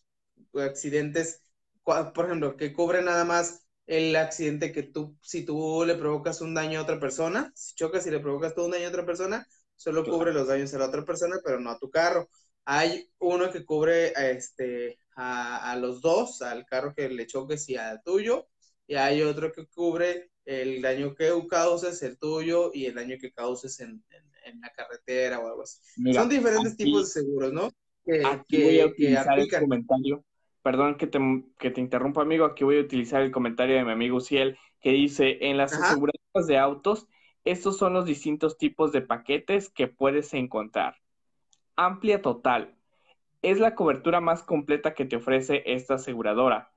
[0.54, 1.42] accidentes,
[1.84, 6.54] por ejemplo, que cubren nada más el accidente que tú, si tú le provocas un
[6.54, 9.46] daño a otra persona, si chocas y le provocas todo un daño a otra persona,
[9.76, 12.30] solo cubre los daños a la otra persona, pero no a tu carro.
[12.66, 17.76] Hay uno que cubre este, a, a los dos, al carro que le choques y
[17.76, 18.48] al tuyo,
[18.88, 23.32] y hay otro que cubre el daño que causes, el tuyo, y el daño que
[23.32, 24.02] causes en,
[24.60, 25.80] la carretera o algo así.
[26.12, 27.70] Son diferentes tipos de seguros, ¿no?
[28.04, 30.24] Que, aquí voy a utilizar el comentario.
[30.62, 31.18] Perdón que te,
[31.58, 32.44] que te interrumpa, amigo.
[32.44, 36.46] Aquí voy a utilizar el comentario de mi amigo Ciel, que dice, en las aseguranzas
[36.46, 37.06] de autos,
[37.44, 40.96] estos son los distintos tipos de paquetes que puedes encontrar.
[41.76, 42.76] Amplia total.
[43.42, 46.71] Es la cobertura más completa que te ofrece esta aseguradora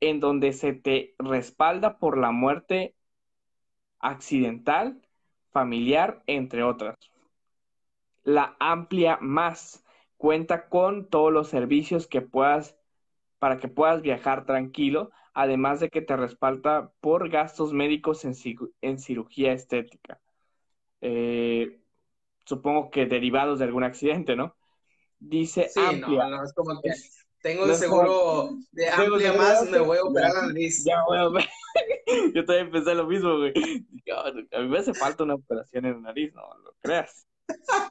[0.00, 2.94] en donde se te respalda por la muerte
[3.98, 5.00] accidental,
[5.52, 6.96] familiar, entre otras.
[8.22, 9.84] La amplia más
[10.16, 12.76] cuenta con todos los servicios que puedas
[13.38, 19.52] para que puedas viajar tranquilo, además de que te respalda por gastos médicos en, cirugía
[19.52, 20.18] estética.
[21.02, 21.80] Eh,
[22.46, 24.56] supongo que derivados de algún accidente, ¿no?
[25.18, 26.28] Dice amplia.
[26.28, 26.90] No, es como que
[27.44, 30.82] tengo el seguro de amplia más, me voy a operar la nariz.
[30.82, 31.04] Ya a
[32.34, 33.52] Yo también pensé lo mismo, güey.
[34.54, 37.28] A mí me hace falta una operación en la nariz, no lo creas.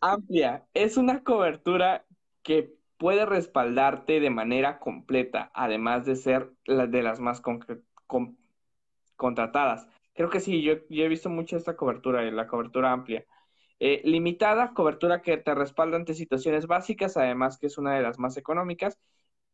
[0.02, 2.04] Amplia es una cobertura
[2.42, 7.40] que puede respaldarte de manera completa, además de ser la de las más
[9.16, 9.88] contratadas.
[10.16, 13.24] Creo que sí, yo, he visto mucho esta cobertura, la cobertura amplia.
[13.80, 18.18] Eh, limitada, cobertura que te respalda ante situaciones básicas, además que es una de las
[18.18, 18.98] más económicas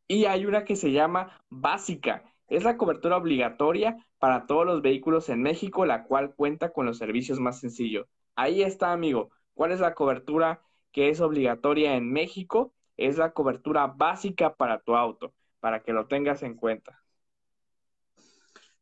[0.09, 2.25] y hay una que se llama básica.
[2.49, 6.97] Es la cobertura obligatoria para todos los vehículos en México, la cual cuenta con los
[6.97, 8.07] servicios más sencillos.
[8.35, 9.31] Ahí está, amigo.
[9.53, 12.73] ¿Cuál es la cobertura que es obligatoria en México?
[12.97, 17.03] Es la cobertura básica para tu auto, para que lo tengas en cuenta.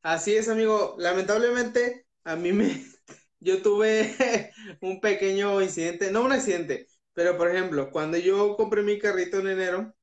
[0.02, 0.96] Así es, amigo.
[1.00, 2.84] Lamentablemente, a mí me...
[3.40, 4.16] Yo tuve
[4.82, 9.48] un pequeño incidente, no un accidente, pero por ejemplo, cuando yo compré mi carrito en
[9.50, 9.96] enero,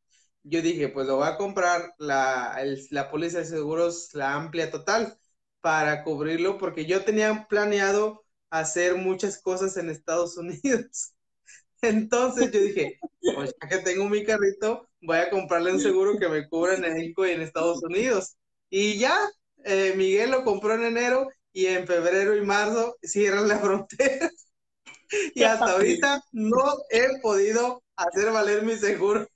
[0.44, 2.56] yo dije, pues lo voy a comprar la,
[2.90, 5.18] la póliza de seguros, la amplia total,
[5.60, 11.14] para cubrirlo, porque yo tenía planeado hacer muchas cosas en Estados Unidos.
[11.82, 12.98] Entonces yo dije,
[13.34, 16.82] pues ya que tengo mi carrito, voy a comprarle un seguro que me cubra en
[16.82, 18.36] México y en Estados Unidos.
[18.70, 19.18] Y ya,
[19.64, 24.30] eh, Miguel lo compró en enero y en febrero y marzo cierran la frontera.
[25.34, 29.26] y hasta ahorita no he podido hacer valer mi seguro.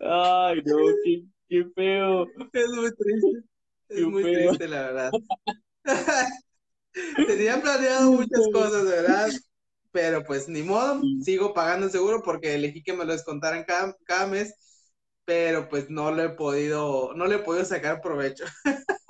[0.00, 0.76] Ay, no,
[1.48, 2.26] qué, feo.
[2.52, 3.44] Es muy triste.
[3.88, 5.10] Es muy triste, la verdad.
[7.26, 9.30] Tenía planeado muchas cosas, ¿verdad?
[9.90, 13.94] Pero pues ni modo, sigo pagando el seguro porque elegí que me lo descontaran cada,
[14.04, 14.54] cada mes,
[15.24, 18.44] pero pues no lo he podido, no le he podido sacar provecho.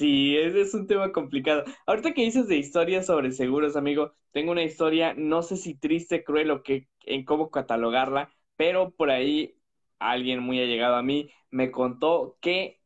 [0.00, 1.64] Sí, ese es un tema complicado.
[1.86, 6.24] Ahorita que dices de historias sobre seguros, amigo, tengo una historia, no sé si triste,
[6.24, 9.58] cruel o que, en cómo catalogarla, pero por ahí
[9.98, 12.80] alguien muy allegado a mí me contó que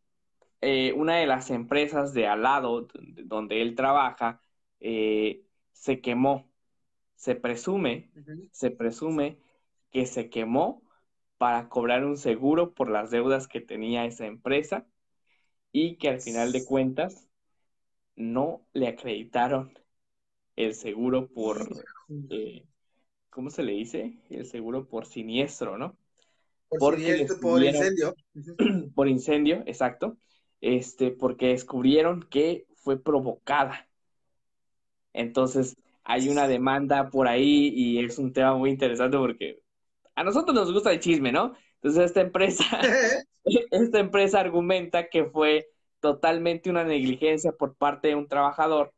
[0.60, 2.88] eh, una de las empresas de al lado
[3.24, 4.42] donde él trabaja
[4.80, 6.50] eh, se quemó.
[7.16, 8.10] Se presume,
[8.52, 9.38] se presume
[9.92, 10.82] que se quemó
[11.38, 14.88] para cobrar un seguro por las deudas que tenía esa empresa
[15.76, 17.28] y que al final de cuentas
[18.14, 19.76] no le acreditaron
[20.54, 21.68] el seguro por,
[22.30, 22.64] eh,
[23.28, 24.20] ¿cómo se le dice?
[24.30, 25.96] El seguro por siniestro, ¿no?
[26.68, 26.96] Por,
[27.40, 28.14] por incendio.
[28.94, 30.16] Por incendio, exacto.
[30.60, 33.88] Este, porque descubrieron que fue provocada.
[35.12, 39.60] Entonces, hay una demanda por ahí y es un tema muy interesante porque
[40.14, 41.54] a nosotros nos gusta el chisme, ¿no?
[41.84, 42.64] Entonces, esta empresa,
[43.70, 45.68] esta empresa argumenta que fue
[46.00, 48.94] totalmente una negligencia por parte de un trabajador.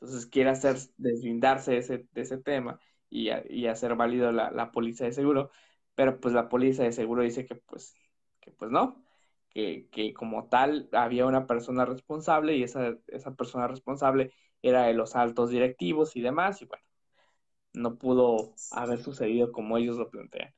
[0.00, 4.72] Entonces, quiere hacer deslindarse de ese, de ese tema y, y hacer válido la, la
[4.72, 5.50] póliza de seguro
[5.94, 7.94] pero pues la póliza de seguro dice que pues,
[8.40, 9.04] que pues no,
[9.50, 14.94] que, que como tal había una persona responsable y esa, esa persona responsable era de
[14.94, 16.84] los altos directivos y demás, y bueno,
[17.74, 20.54] no pudo haber sucedido como ellos lo plantean.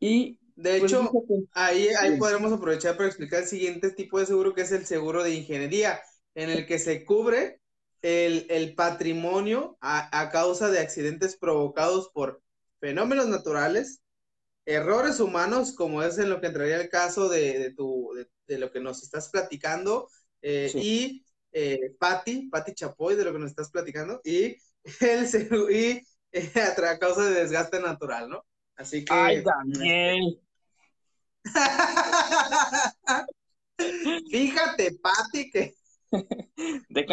[0.00, 1.12] Y de pues, hecho,
[1.52, 5.22] ahí, ahí podremos aprovechar para explicar el siguiente tipo de seguro que es el seguro
[5.22, 6.00] de ingeniería,
[6.34, 7.60] en el que se cubre
[8.00, 12.42] el, el patrimonio a, a, causa de accidentes provocados por
[12.80, 14.00] fenómenos naturales,
[14.64, 18.10] errores humanos, como es en lo que entraría el caso de, tu,
[18.46, 20.08] de, lo que nos estás platicando,
[20.40, 24.56] eh, y eh, Patti, Patti Chapoy, de lo que nos estás platicando, y,
[25.00, 28.44] el, y eh, a causa de desgaste natural, ¿no?
[28.76, 29.12] Así que...
[29.12, 30.40] ¡Ay, Daniel!
[34.30, 35.74] Fíjate, Patti, que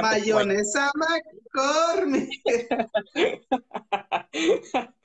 [0.01, 2.41] mayonesa McCormick.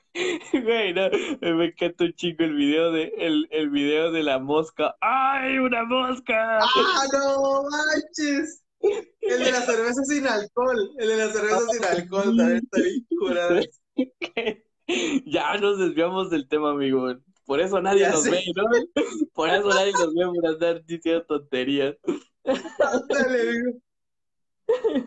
[0.51, 4.95] Güey, no, me encanta un chico el video de el, el video de la mosca.
[5.01, 6.57] ¡Ay, una mosca!
[6.59, 8.63] ¡Ah, no manches!
[8.81, 10.89] El de la cerveza sin alcohol.
[10.97, 13.59] El de la cerveza sin alcohol también está bien curado.
[15.27, 17.13] Ya nos desviamos del tema, amigo.
[17.49, 18.65] Por eso nadie nos ve, ¿no?
[19.33, 21.95] Por eso nadie nos ve por andar diciendo tonterías.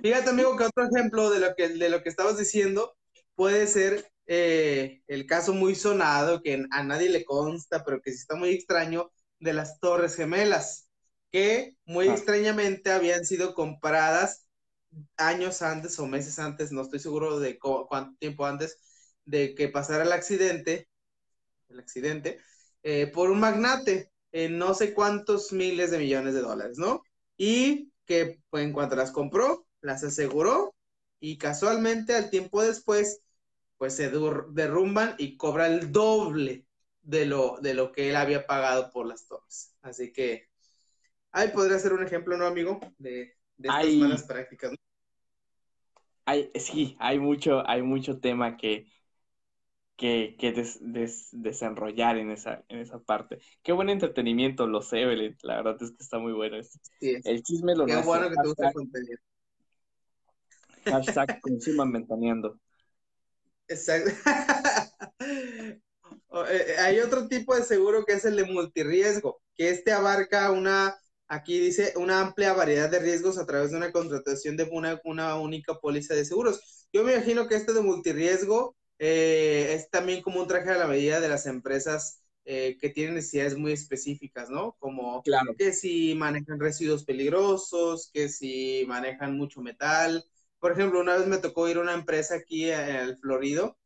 [0.03, 2.97] Fíjate, amigo, que otro ejemplo de lo que, de lo que estabas diciendo
[3.37, 8.17] puede ser eh, el caso muy sonado que a nadie le consta, pero que sí
[8.17, 10.91] está muy extraño, de las Torres Gemelas,
[11.31, 12.13] que muy ah.
[12.13, 14.49] extrañamente habían sido compradas
[15.17, 18.81] años antes o meses antes, no estoy seguro de cuánto tiempo antes
[19.27, 20.89] de que pasara el accidente,
[21.73, 22.41] el accidente,
[22.83, 27.03] eh, por un magnate en no sé cuántos miles de millones de dólares, ¿no?
[27.37, 30.75] Y que pues, en cuanto las compró, las aseguró
[31.21, 33.23] y casualmente al tiempo después
[33.79, 36.67] pues se derrumban y cobra el doble
[37.03, 39.75] de lo, de lo que él había pagado por las torres.
[39.83, 40.49] Así que
[41.33, 42.79] ahí podría ser un ejemplo, ¿no, amigo?
[42.99, 44.73] De, estas malas prácticas.
[46.25, 48.87] Hay, sí, hay mucho, hay mucho tema que,
[50.03, 50.53] que,
[51.31, 53.39] desenrollar en esa, en esa parte.
[53.63, 55.37] Qué buen entretenimiento, lo sé, Belén.
[55.43, 56.79] La verdad es que está muy bueno esto.
[57.01, 59.19] el chisme lo Qué bueno que te gusta el contenido.
[60.87, 62.59] Hashtag encima ventaneando.
[63.69, 64.11] Exacto.
[66.49, 70.51] Eh, eh, hay otro tipo de seguro que es el de multirriesgo, que este abarca
[70.51, 70.97] una,
[71.29, 75.37] aquí dice, una amplia variedad de riesgos a través de una contratación de una, una
[75.39, 76.89] única póliza de seguros.
[76.91, 80.87] Yo me imagino que este de multirriesgo eh, es también como un traje a la
[80.87, 84.75] medida de las empresas que tienen necesidades muy específicas, ¿no?
[84.81, 85.55] Como claro.
[85.57, 90.25] que si manejan residuos peligrosos, que si manejan mucho metal,
[90.63, 93.77] por ejemplo, una vez me tocó ir a una empresa aquí en el Florido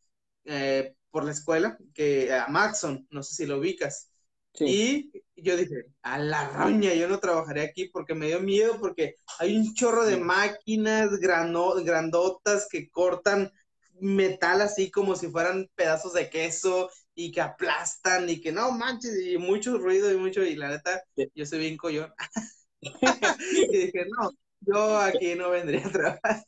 [0.44, 4.12] eh, por la escuela, que a Maxon, no sé si lo ubicas.
[4.60, 9.14] Y yo dije, a la roña, yo no trabajaré aquí porque me dio miedo porque
[9.38, 13.50] hay un chorro de máquinas grandotas que cortan
[14.00, 19.18] metal así como si fueran pedazos de queso y que aplastan y que no manches,
[19.26, 21.02] y mucho ruido y mucho, y la neta,
[21.34, 22.12] yo soy bien collón.
[22.80, 24.30] y dije, no,
[24.60, 26.44] yo aquí no vendría a trabajar.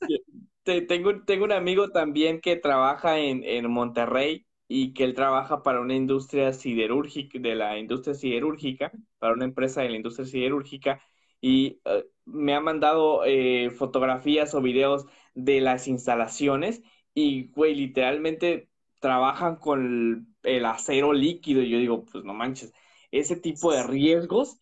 [0.64, 5.80] Tengo, tengo un amigo también que trabaja en, en Monterrey y que él trabaja para
[5.80, 11.00] una industria siderúrgica, de la industria siderúrgica, para una empresa de la industria siderúrgica,
[11.40, 16.82] y eh, me ha mandado eh, fotografías o videos de las instalaciones
[17.14, 18.68] y, güey, literalmente
[19.00, 22.72] trabajan con el, acero líquido y yo digo, pues no manches,
[23.10, 24.58] ese tipo de riesgos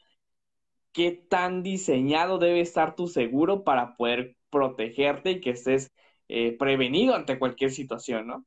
[0.92, 5.92] qué tan diseñado debe estar tu seguro para poder protegerte y que estés
[6.28, 8.46] eh, prevenido ante cualquier situación, ¿no?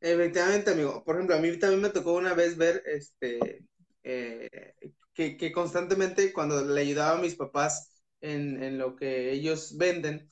[0.00, 1.02] Efectivamente, amigo.
[1.04, 3.64] Por ejemplo, a mí también me tocó una vez ver este
[4.02, 4.74] eh,
[5.14, 10.28] que, constantemente cuando le ayudaba a mis papás en, en, lo que ellos venden,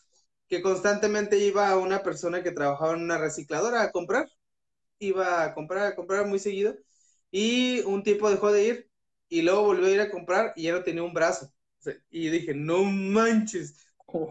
[0.51, 4.29] que constantemente iba una persona que trabajaba en una recicladora a comprar,
[4.99, 6.77] iba a comprar, a comprar muy seguido,
[7.31, 8.91] y un tiempo dejó de ir
[9.29, 11.53] y luego volvió a ir a comprar y ya no tenía un brazo.
[12.11, 13.77] Y dije, no manches,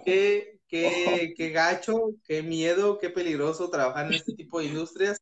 [0.04, 5.22] qué, qué, qué gacho, qué miedo, qué peligroso trabajar en este tipo de industrias.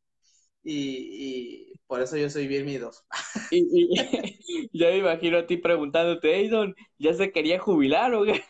[0.64, 3.04] Y, por eso yo soy bien miedoso.
[3.52, 3.94] Y,
[4.72, 8.42] ya me imagino a ti preguntándote, hey Don, ¿ya se quería jubilar o qué?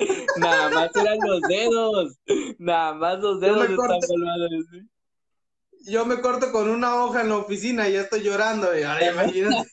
[0.38, 2.18] Nada más eran los dedos.
[2.58, 4.88] Nada más los dedos están
[5.86, 8.68] yo me corto con una hoja en la oficina y ya estoy llorando.
[8.70, 9.70] Ay, imagínate.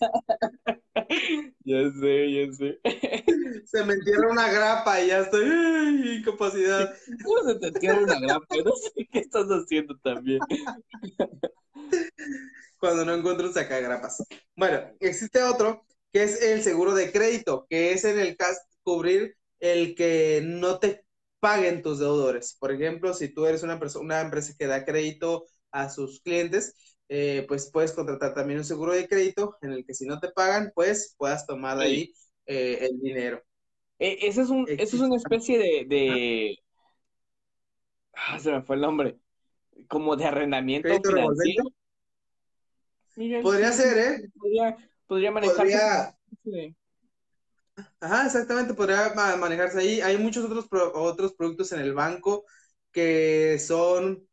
[1.65, 2.79] ya sé, ya sé.
[3.65, 6.93] Se me entierra una grapa y ya estoy ay, incapacidad.
[7.23, 8.55] ¿Cómo se te entierra una grapa?
[8.63, 10.39] No sé qué estás haciendo también.
[12.79, 14.23] Cuando no encuentro sacagrapas.
[14.55, 19.35] Bueno, existe otro que es el seguro de crédito, que es en el caso cubrir
[19.59, 21.05] el que no te
[21.39, 22.55] paguen tus deudores.
[22.59, 26.97] Por ejemplo, si tú eres una, persona, una empresa que da crédito a sus clientes,
[27.09, 30.29] eh, pues puedes contratar también un seguro de crédito en el que si no te
[30.29, 32.13] pagan, pues puedas tomar ahí
[32.45, 33.41] eh, el dinero.
[33.99, 36.59] Eh, ese es un, eso es una especie de, de...
[38.13, 39.17] Ah, se me fue el nombre.
[39.87, 41.63] Como de arrendamiento financiero.
[43.41, 44.29] podría ser, ¿eh?
[44.37, 44.77] Podría,
[45.07, 46.15] podría manejarse.
[47.99, 50.01] Ajá, exactamente, podría manejarse ahí.
[50.01, 52.45] Hay muchos otros, otros productos en el banco
[52.91, 54.23] que son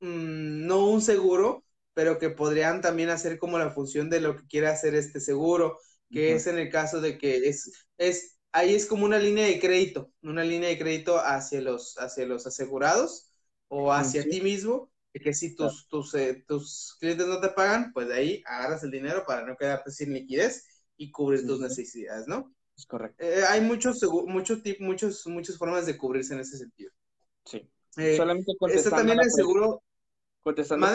[0.00, 1.64] Mm, no un seguro,
[1.94, 5.80] pero que podrían también hacer como la función de lo que quiere hacer este seguro,
[6.12, 9.60] que es en el caso de que es, es, ahí es como una línea de
[9.62, 13.30] crédito, una línea de crédito hacia los, hacia los asegurados
[13.70, 18.08] o hacia ti mismo, que si tus, tus, eh, tus clientes no te pagan, pues
[18.10, 20.66] de ahí agarras el dinero para no quedarte sin liquidez
[20.98, 22.54] y cubrir tus necesidades, ¿no?
[22.76, 23.22] Es correcto.
[23.24, 26.90] Eh, hay muchos, muchos, muchos, muchas formas de cubrirse en ese sentido.
[27.44, 27.68] Sí.
[27.98, 28.96] Eh, Solamente contestando.
[28.96, 29.82] también el seguro,
[30.42, 30.86] Contestando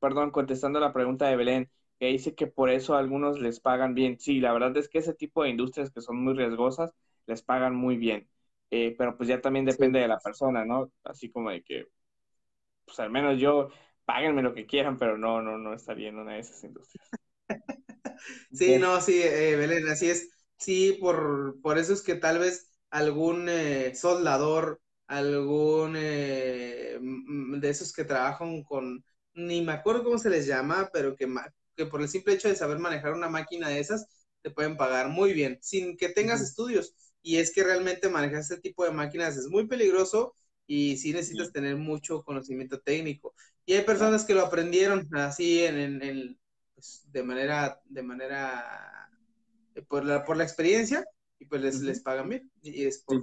[0.00, 0.30] perdón.
[0.30, 4.18] contestando la pregunta de Belén, que dice que por eso a algunos les pagan bien.
[4.20, 6.92] Sí, la verdad es que ese tipo de industrias que son muy riesgosas
[7.26, 8.28] les pagan muy bien.
[8.70, 10.92] Eh, pero pues ya también depende de la persona, ¿no?
[11.04, 11.86] Así como de que,
[12.84, 13.70] pues al menos yo,
[14.04, 17.08] páguenme lo que quieran, pero no, no, no estaría en una de esas industrias.
[18.52, 20.30] sí, no, sí, eh, Belén, así es.
[20.56, 27.92] Sí, por, por eso es que tal vez algún eh, soldador algún eh, de esos
[27.92, 29.02] que trabajan con,
[29.34, 31.26] ni me acuerdo cómo se les llama, pero que,
[31.76, 34.06] que por el simple hecho de saber manejar una máquina de esas,
[34.42, 36.94] te pueden pagar muy bien, sin que tengas estudios.
[37.22, 40.34] Y es que realmente manejar este tipo de máquinas es muy peligroso
[40.66, 43.34] y sí necesitas tener mucho conocimiento técnico.
[43.64, 46.02] Y hay personas que lo aprendieron así en,
[46.78, 49.10] pues, de manera, de manera,
[49.74, 51.04] eh, por la, por la experiencia
[51.40, 52.52] y pues les, les pagan bien.
[52.62, 53.20] Y es, por,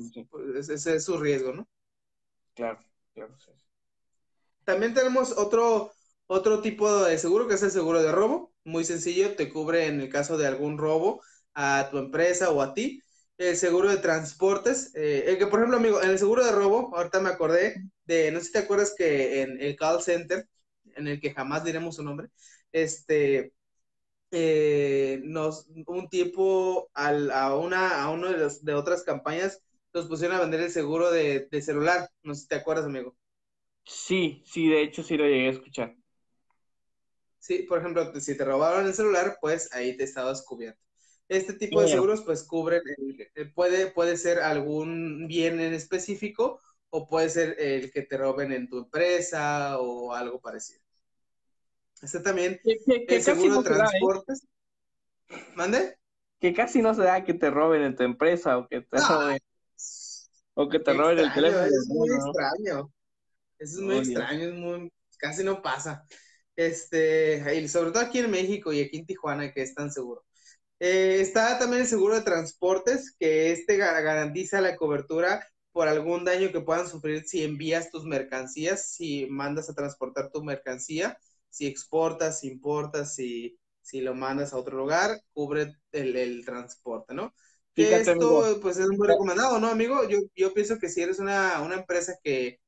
[0.58, 1.66] ese es su riesgo, ¿no?
[2.54, 2.80] Claro,
[3.14, 3.34] claro.
[4.66, 5.94] También tenemos otro,
[6.28, 8.54] otro tipo de seguro que es el seguro de robo.
[8.66, 11.22] Muy sencillo, te cubre en el caso de algún robo
[11.54, 13.02] a tu empresa o a ti.
[13.38, 16.94] El seguro de transportes, eh, el que por ejemplo, amigo, en el seguro de robo,
[16.94, 20.46] ahorita me acordé de, no sé si te acuerdas que en el call center,
[20.96, 22.30] en el que jamás diremos su nombre,
[22.76, 23.54] este,
[24.32, 29.62] eh, nos, un tiempo a una, a uno de, los, de otras campañas
[29.94, 32.10] nos pusieron a vender el seguro de, celular.
[32.22, 33.16] No sé si te acuerdas, amigo.
[33.86, 35.96] Sí, sí, de hecho sí lo llegué a escuchar.
[37.40, 40.82] Sí, por ejemplo, si te robaron el celular, pues ahí te estabas cubierto.
[41.30, 42.82] Este tipo de seguros, pues cubren,
[43.36, 46.60] eh, puede, puede ser algún bien en específico
[46.90, 50.85] o puede ser el que te roben en tu empresa o algo parecido.
[52.02, 53.74] Este también, el seguro de ¿eh?
[53.74, 54.48] transportes.
[55.56, 55.98] ¿Mande?
[56.40, 59.40] Que casi no se da que te roben en tu empresa o que te roben
[60.54, 61.66] o que te roben el teléfono.
[61.66, 62.92] Eso es muy extraño.
[63.58, 66.06] Eso es muy extraño, es muy, casi no pasa.
[66.56, 70.24] Este, y sobre todo aquí en México y aquí en Tijuana, que es tan seguro.
[70.80, 76.52] Eh, está también el seguro de transportes, que este garantiza la cobertura por algún daño
[76.52, 81.18] que puedan sufrir si envías tus mercancías, si mandas a transportar tu mercancía,
[81.56, 87.14] si exportas, si importas, si, si lo mandas a otro lugar, cubre el, el transporte,
[87.14, 87.34] ¿no?
[87.78, 90.06] esto pues es muy recomendado, ¿no, amigo?
[90.10, 92.60] Yo, yo pienso que si eres una, empresa que,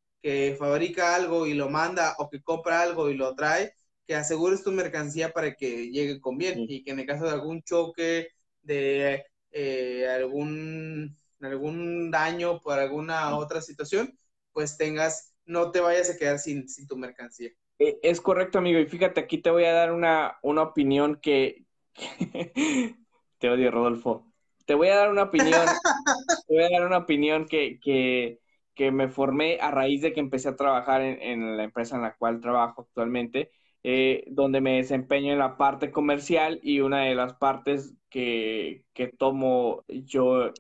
[0.57, 3.73] fabrica algo y lo manda o que compra algo y lo trae,
[4.05, 7.31] que asegures tu mercancía para que llegue con bien y que en el caso de
[7.31, 8.29] algún choque,
[8.61, 14.17] de eh, algún, algún daño por alguna otra situación,
[14.53, 17.51] pues tengas, no te vayas a quedar sin, sin tu mercancía.
[17.79, 18.79] Eh, es correcto, amigo.
[18.79, 21.65] Y fíjate, aquí te voy a dar una, una opinión que...
[23.39, 24.33] te odio, Rodolfo.
[24.65, 25.61] Te voy a dar una opinión.
[26.47, 28.39] te voy a dar una opinión que, que,
[28.75, 32.01] que, me formé a raíz de que empecé a trabajar en, en la empresa en
[32.03, 33.51] la cual trabajo actualmente,
[33.83, 39.07] eh, donde me desempeño en la parte comercial y una de las partes que, que
[39.07, 40.51] tomo yo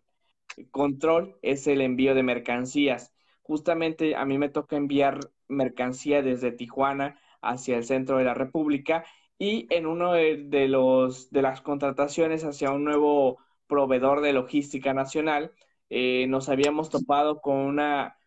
[0.71, 3.13] control es el envío de mercancías.
[3.47, 9.05] Justamente a mí me toca enviar mercancía desde Tijuana hacia el centro de la República
[9.39, 13.37] y en uno de, los de las contrataciones hacia un nuevo
[13.67, 15.53] proveedor de logística nacional
[15.89, 18.17] eh, nos habíamos topado con una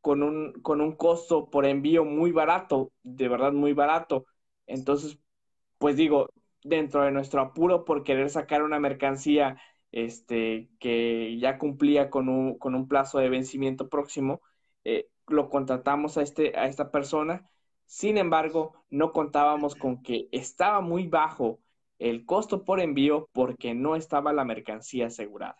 [0.00, 4.26] con un, con un costo por envío muy barato, de verdad muy barato.
[4.66, 5.18] Entonces,
[5.78, 6.30] pues digo,
[6.62, 9.60] dentro de nuestro apuro por querer sacar una mercancía
[9.92, 14.40] este, que ya cumplía con un, con un plazo de vencimiento próximo,
[14.84, 17.48] eh, lo contratamos a, este, a esta persona.
[17.86, 21.60] Sin embargo, no contábamos con que estaba muy bajo
[21.98, 25.56] el costo por envío porque no estaba la mercancía asegurada.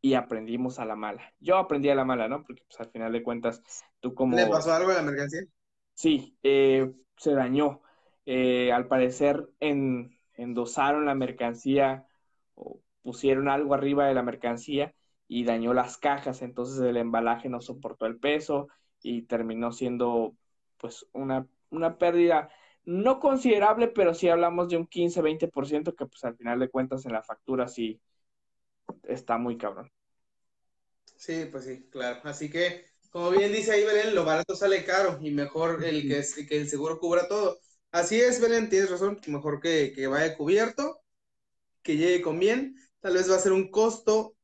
[0.00, 1.32] Y aprendimos a la mala.
[1.38, 2.42] Yo aprendí a la mala, ¿no?
[2.42, 3.62] Porque pues, al final de cuentas,
[4.00, 4.36] tú como...
[4.36, 5.42] ¿Le pasó algo a la mercancía?
[5.94, 7.82] Sí, eh, se dañó.
[8.26, 12.06] Eh, al parecer en, endosaron la mercancía
[12.54, 14.94] o pusieron algo arriba de la mercancía
[15.32, 18.68] y dañó las cajas, entonces el embalaje no soportó el peso
[19.02, 20.36] y terminó siendo
[20.76, 22.50] pues una, una pérdida
[22.84, 27.12] no considerable, pero sí hablamos de un 15-20% que pues al final de cuentas en
[27.12, 27.98] la factura sí
[29.04, 29.90] está muy cabrón.
[31.16, 32.20] Sí, pues sí, claro.
[32.24, 36.22] Así que, como bien dice ahí Belén, lo barato sale caro y mejor el que,
[36.46, 37.58] que el seguro cubra todo.
[37.90, 41.00] Así es, Belén, tienes razón, mejor que, que vaya cubierto,
[41.82, 42.76] que llegue con bien.
[43.00, 44.36] Tal vez va a ser un costo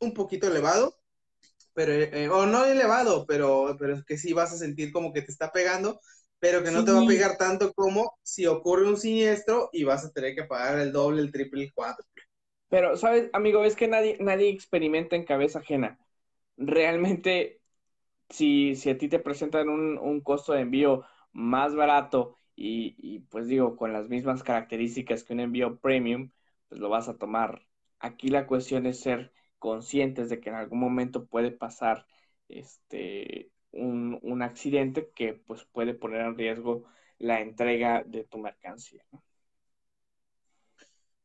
[0.00, 0.96] un poquito elevado,
[1.74, 5.32] pero, eh, o no elevado, pero, pero que sí vas a sentir como que te
[5.32, 6.00] está pegando,
[6.38, 10.04] pero que no te va a pegar tanto como si ocurre un siniestro y vas
[10.04, 12.22] a tener que pagar el doble, el triple, el cuádruple.
[12.68, 13.64] Pero, ¿sabes, amigo?
[13.64, 15.98] Es que nadie, nadie experimenta en cabeza ajena.
[16.56, 17.62] Realmente,
[18.30, 23.20] si, si a ti te presentan un, un costo de envío más barato y, y,
[23.20, 26.32] pues digo, con las mismas características que un envío premium,
[26.68, 27.66] pues lo vas a tomar.
[28.00, 32.06] Aquí la cuestión es ser conscientes de que en algún momento puede pasar
[32.48, 36.84] este, un, un accidente que pues puede poner en riesgo
[37.18, 39.04] la entrega de tu mercancía.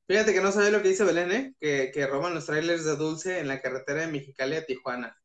[0.08, 1.56] Fíjate que no sabes lo que dice Belén, ¿eh?
[1.60, 5.18] que, que, roban los trailers de dulce en la carretera de Mexicali a Tijuana.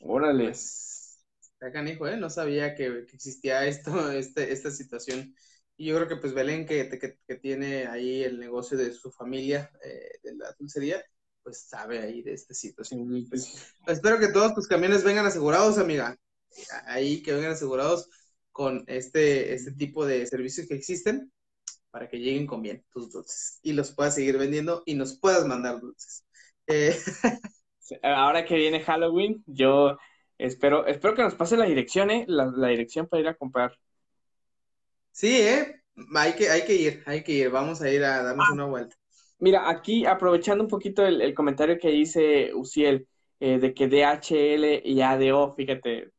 [0.00, 0.44] Órale.
[0.44, 2.16] Pues, está canijo, ¿eh?
[2.16, 5.34] No sabía que, que, existía esto, este, esta situación.
[5.76, 9.10] Y yo creo que pues Belén, que, que, que tiene ahí el negocio de su
[9.10, 11.04] familia, eh, de la dulcería,
[11.42, 13.26] pues sabe ahí de esta situación.
[13.28, 16.16] Pues, espero que todos tus camiones vengan asegurados, amiga.
[16.86, 18.08] Ahí que vengan asegurados
[18.52, 21.32] con este, este tipo de servicios que existen
[21.90, 25.46] para que lleguen con bien tus dulces y los puedas seguir vendiendo y nos puedas
[25.46, 26.24] mandar dulces.
[26.66, 26.96] Eh,
[28.02, 29.98] ahora que viene Halloween, yo
[30.38, 32.24] espero, espero que nos pase la dirección, ¿eh?
[32.28, 33.76] La, la dirección para ir a comprar.
[35.12, 35.82] Sí, ¿eh?
[36.14, 37.50] Hay que, hay que ir, hay que ir.
[37.50, 38.54] Vamos a ir a darnos ah.
[38.54, 38.96] una vuelta.
[39.40, 43.08] Mira, aquí aprovechando un poquito el, comentario que dice Uciel,
[43.40, 46.12] eh, de que DHL y ADO, fíjate,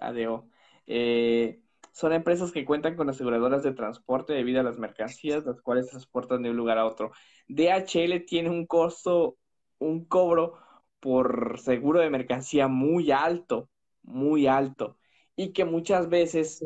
[0.00, 0.48] ADO,
[0.86, 1.60] eh,
[1.92, 6.42] son empresas que cuentan con aseguradoras de transporte debido a las mercancías, las cuales transportan
[6.42, 7.12] de un lugar a otro.
[7.48, 9.38] DHL tiene un costo,
[9.78, 10.58] un cobro
[11.00, 13.70] por seguro de mercancía muy alto,
[14.02, 14.98] muy alto,
[15.36, 16.60] y que muchas veces,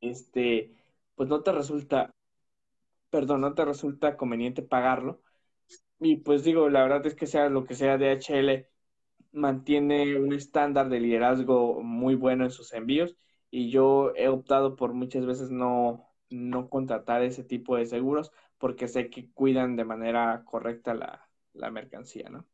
[0.00, 0.74] este,
[1.14, 2.12] pues no te resulta,
[3.10, 5.20] perdón, no te resulta conveniente pagarlo
[6.02, 8.68] y pues digo, la verdad es que sea lo que sea DHL,
[9.32, 13.16] mantiene un estándar de liderazgo muy bueno en sus envíos
[13.50, 18.88] y yo he optado por muchas veces no, no contratar ese tipo de seguros porque
[18.88, 22.46] sé que cuidan de manera correcta la, la mercancía, ¿no?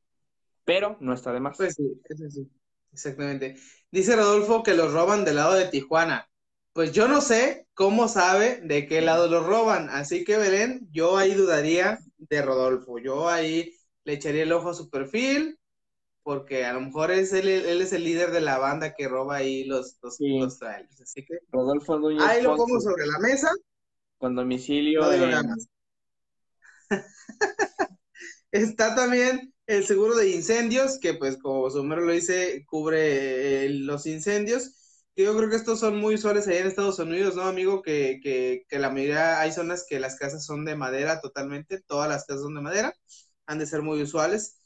[0.65, 1.57] Pero no está de más.
[1.57, 2.51] Pues sí, sí,
[2.93, 3.57] exactamente.
[3.91, 6.29] Dice Rodolfo que los roban del lado de Tijuana.
[6.73, 11.17] Pues yo no sé cómo sabe de qué lado los roban, así que Belén, yo
[11.17, 12.99] ahí dudaría de Rodolfo.
[12.99, 15.59] Yo ahí le echaría el ojo a su perfil,
[16.23, 19.37] porque a lo mejor es él, él es el líder de la banda que roba
[19.37, 20.19] ahí los, los,
[20.59, 21.01] trailers.
[21.01, 23.51] Así que Rodolfo ahí lo pongo sobre la mesa.
[24.19, 25.03] Con domicilio.
[28.51, 33.69] Está también el seguro de incendios, que pues como su número lo dice, cubre eh,
[33.71, 34.78] los incendios
[35.25, 37.83] yo creo que estos son muy usuales allá en Estados Unidos, ¿no, amigo?
[37.83, 42.09] Que, que, que, la mayoría, hay zonas que las casas son de madera totalmente, todas
[42.09, 42.95] las casas son de madera,
[43.47, 44.59] han de ser muy usuales.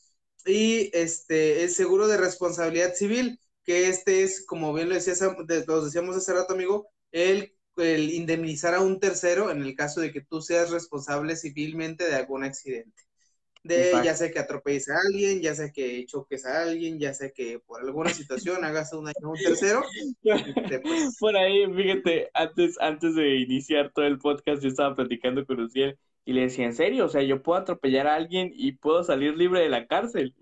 [0.46, 5.20] y este, el seguro de responsabilidad civil, que este es, como bien lo, decías,
[5.66, 10.12] lo decíamos hace rato, amigo, el, el indemnizar a un tercero en el caso de
[10.12, 13.02] que tú seas responsable civilmente de algún accidente
[13.64, 17.32] de ya sé que atropelles a alguien, ya sé que choques a alguien, ya sé
[17.32, 19.84] que por alguna situación hagas un daño a un tercero.
[20.22, 25.58] Pues, por ahí, fíjate, antes, antes de iniciar todo el podcast, yo estaba platicando con
[25.58, 27.04] Luciel y le decía, ¿en serio?
[27.04, 30.34] O sea, yo puedo atropellar a alguien y puedo salir libre de la cárcel.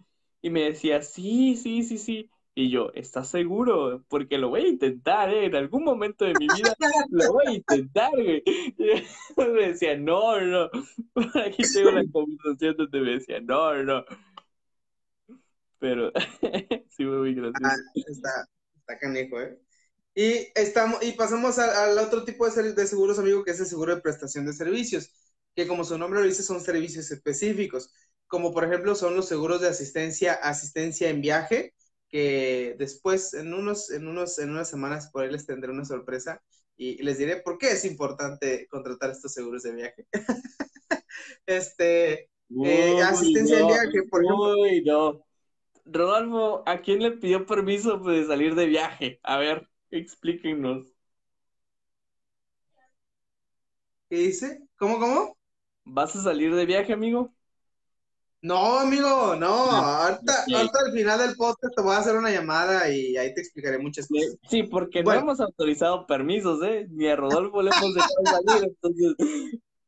[0.43, 2.31] Y me decía, sí, sí, sí, sí.
[2.61, 4.05] Y yo, ¿estás seguro?
[4.09, 5.47] Porque lo voy a intentar, ¿eh?
[5.47, 6.77] En algún momento de mi vida
[7.09, 8.43] lo voy a intentar, güey.
[8.77, 10.69] Y me decía, no, no.
[11.47, 14.05] aquí tengo la conversación donde me decía, no, no.
[15.79, 16.13] Pero
[16.91, 17.65] sí fue muy gracioso.
[17.65, 19.59] Ah, está, está canijo, ¿eh?
[20.15, 23.95] Y, estamos, y pasamos al, otro tipo de, de seguros, amigo, que es el seguro
[23.95, 25.15] de prestación de servicios,
[25.55, 27.91] que como su nombre lo dice, son servicios específicos,
[28.27, 31.73] como por ejemplo son los seguros de asistencia, asistencia en viaje,
[32.11, 36.43] que después, en, unos, en, unos, en unas semanas, por ahí les tendré una sorpresa
[36.77, 40.07] y les diré por qué es importante contratar estos seguros de viaje.
[41.47, 42.31] este,
[42.65, 44.55] eh, asistencia de viaje, por ejemplo.
[44.87, 45.25] no.
[45.85, 49.21] Rodolfo, ¿a quién le pidió permiso de salir de viaje?
[49.23, 50.87] A ver, explíquenos.
[54.09, 54.61] ¿Qué dice?
[54.77, 55.37] ¿Cómo, cómo?
[55.85, 57.33] ¿Vas a salir de viaje, amigo?
[58.43, 59.47] No, amigo, no.
[59.47, 63.79] Ahorita, al final del podcast te voy a hacer una llamada y ahí te explicaré
[63.79, 64.37] muchas cosas.
[64.49, 66.87] Sí, porque no hemos autorizado permisos, ¿eh?
[66.91, 69.15] Ni a Rodolfo le hemos dejado salir, entonces,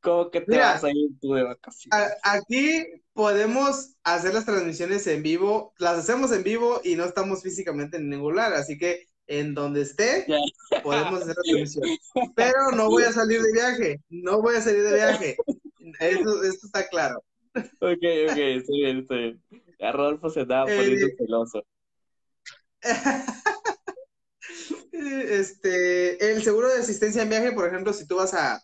[0.03, 2.13] ¿cómo que te vas a ir tú de vacaciones?
[2.23, 2.85] Aquí
[3.15, 8.11] podemos hacer las transmisiones en vivo, las hacemos en vivo y no estamos físicamente en
[8.11, 10.27] ningún lugar, así que en donde esté,
[10.83, 11.85] podemos hacer la transmisión.
[12.37, 15.37] Pero no voy a salir de viaje, no voy a salir de viaje.
[16.01, 17.23] Eso, esto está claro.
[17.55, 19.43] Ok, ok, estoy bien, estoy bien.
[19.81, 21.63] A Rodolfo se estaba poniendo eh, celoso.
[24.93, 28.63] Este, el seguro de asistencia en viaje, por ejemplo, si tú vas a,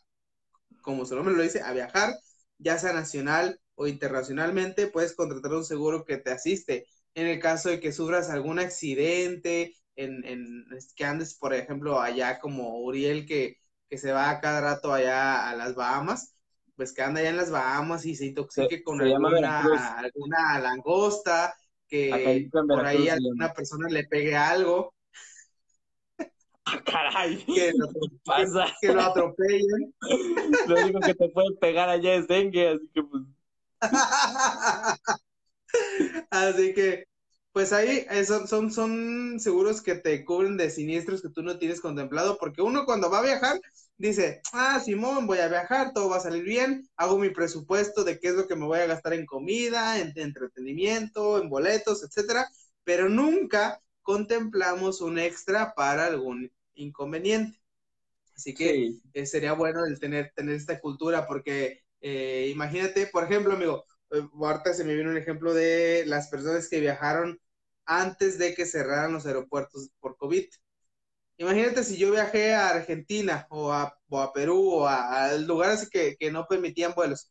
[0.82, 2.14] como su nombre lo dice, a viajar,
[2.58, 7.68] ya sea nacional o internacionalmente, puedes contratar un seguro que te asiste en el caso
[7.70, 10.66] de que sufras algún accidente, en, en
[10.96, 13.56] que andes, por ejemplo, allá como Uriel, que,
[13.90, 16.34] que se va a cada rato allá a las Bahamas,
[16.78, 21.52] pues que anda allá en las Bahamas y se intoxique con alguna, alguna, langosta,
[21.88, 24.94] que por ahí alguna persona le pegue algo.
[26.64, 27.88] Ah, caray, que lo,
[28.24, 28.66] pasa?
[28.80, 29.92] Que, lo atropellen.
[30.68, 33.22] Lo único que te puede pegar allá es dengue, así que pues.
[36.30, 37.06] así que,
[37.50, 41.58] pues ahí eh, son, son, son seguros que te cubren de siniestros que tú no
[41.58, 43.58] tienes contemplado, porque uno cuando va a viajar,
[43.98, 48.18] dice, ah, Simón, voy a viajar, todo va a salir bien, hago mi presupuesto de
[48.18, 52.48] qué es lo que me voy a gastar en comida, en, entretenimiento, en boletos, etcétera,
[52.84, 57.58] pero nunca contemplamos un extra para algún inconveniente.
[58.34, 63.54] Así que eh, sería bueno el tener, tener esta cultura, porque eh, imagínate, por ejemplo,
[63.54, 67.40] amigo, eh, ahorita se me viene un ejemplo de las personas que viajaron
[67.84, 70.44] antes de que cerraran los aeropuertos por COVID.
[71.38, 73.94] Imagínate si yo viajé a Argentina o a,
[74.34, 77.30] Perú o a, lugares que, no permitían vuelos.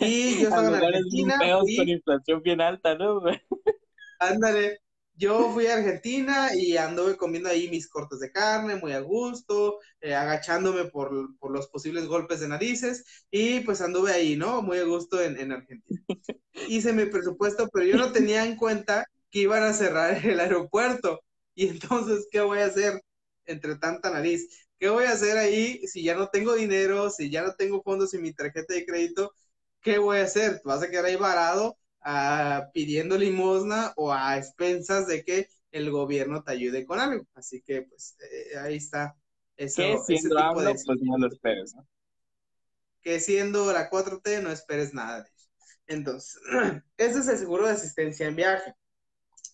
[0.00, 1.38] Y yo estaba en Argentina.
[1.66, 1.76] Y...
[1.76, 3.22] con inflación bien alta, ¿no?
[4.18, 4.80] Ándale.
[5.14, 9.78] Yo fui a Argentina y anduve comiendo ahí mis cortes de carne, muy a gusto,
[10.00, 14.62] eh, agachándome por, los posibles golpes de narices y pues anduve ahí, ¿no?
[14.62, 16.02] Muy a gusto en, en Argentina.
[16.66, 21.20] Hice mi presupuesto, pero yo no tenía en cuenta que iban a cerrar el aeropuerto.
[21.54, 23.02] Y entonces, ¿qué voy a hacer?
[23.46, 24.66] Entre tanta nariz.
[24.78, 28.12] ¿Qué voy a hacer ahí si ya no tengo dinero, si ya no tengo fondos
[28.14, 29.32] en mi tarjeta de crédito?
[29.80, 30.60] ¿Qué voy a hacer?
[30.64, 36.42] ¿Vas a quedar ahí varado ah, pidiendo limosna o a expensas de que el gobierno
[36.42, 37.26] te ayude con algo?
[37.34, 39.16] Así que, pues, eh, ahí está.
[39.56, 40.74] Eso, que siendo tipo de...
[40.74, 41.86] pues no lo esperes, ¿no?
[43.02, 45.48] Que siendo la 4T no esperes nada de eso.
[45.86, 46.40] Entonces,
[46.96, 48.74] ese es el seguro de asistencia en viaje.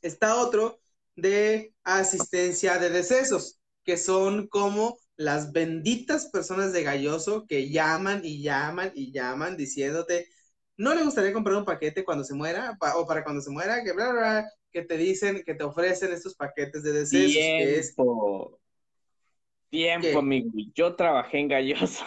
[0.00, 0.80] Está otro
[1.16, 3.57] de asistencia de decesos
[3.88, 10.28] que son como las benditas personas de Galloso que llaman y llaman y llaman diciéndote,
[10.76, 13.94] no le gustaría comprar un paquete cuando se muera o para cuando se muera, que
[13.94, 17.32] bla, bla, que te dicen, que te ofrecen estos paquetes de deseos.
[17.32, 18.60] Tiempo.
[19.70, 20.50] Tiempo, amigo.
[20.74, 22.04] Yo trabajé en Galloso.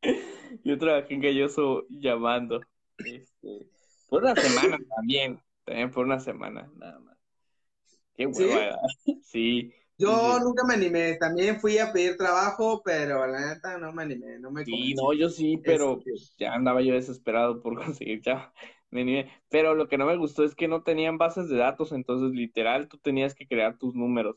[0.64, 2.62] Yo trabajé en Galloso llamando.
[2.96, 3.68] Este,
[4.08, 5.38] por una semana también.
[5.66, 7.18] También por una semana, nada más.
[8.14, 8.80] Qué huevada.
[9.22, 9.74] ¿Sí?
[9.98, 14.38] Yo nunca me animé, también fui a pedir trabajo, pero la neta no me animé,
[14.38, 18.52] no me Sí, no, yo sí, pero este ya andaba yo desesperado por conseguir ya.
[18.90, 19.30] Me animé.
[19.48, 22.88] Pero lo que no me gustó es que no tenían bases de datos, entonces literal
[22.88, 24.36] tú tenías que crear tus números,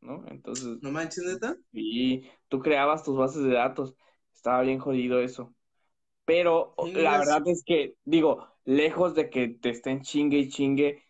[0.00, 0.24] ¿no?
[0.28, 0.80] Entonces.
[0.80, 1.56] ¿No manches, neta?
[1.72, 3.94] Sí, tú creabas tus bases de datos.
[4.34, 5.54] Estaba bien jodido eso.
[6.24, 11.04] Pero la verdad es que, digo, lejos de que te estén chingue y chingue,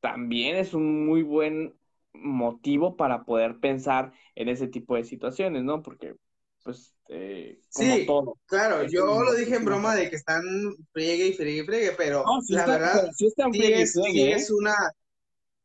[0.00, 1.75] también es un muy buen
[2.22, 5.82] motivo para poder pensar en ese tipo de situaciones, ¿no?
[5.82, 6.14] Porque,
[6.62, 8.38] pues, eh, como sí, todo.
[8.46, 10.42] Claro, yo lo dije en broma de que están
[10.92, 14.32] friegue y friegue y friegue, pero la verdad, sí, están friegue, es, ¿eh?
[14.32, 14.74] es una...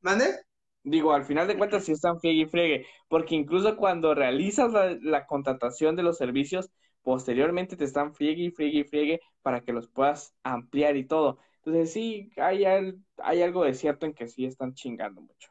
[0.02, 0.39] ¿Mande?
[0.84, 4.72] Digo, al final de cuentas sí están friegue y friegue, porque incluso cuando realizas
[5.02, 6.72] la, contratación de los servicios,
[7.04, 11.38] posteriormente te están friegue y friegue y friegue para que los puedas ampliar y todo.
[11.58, 15.51] Entonces sí, hay, hay algo de cierto en que sí están chingando mucho.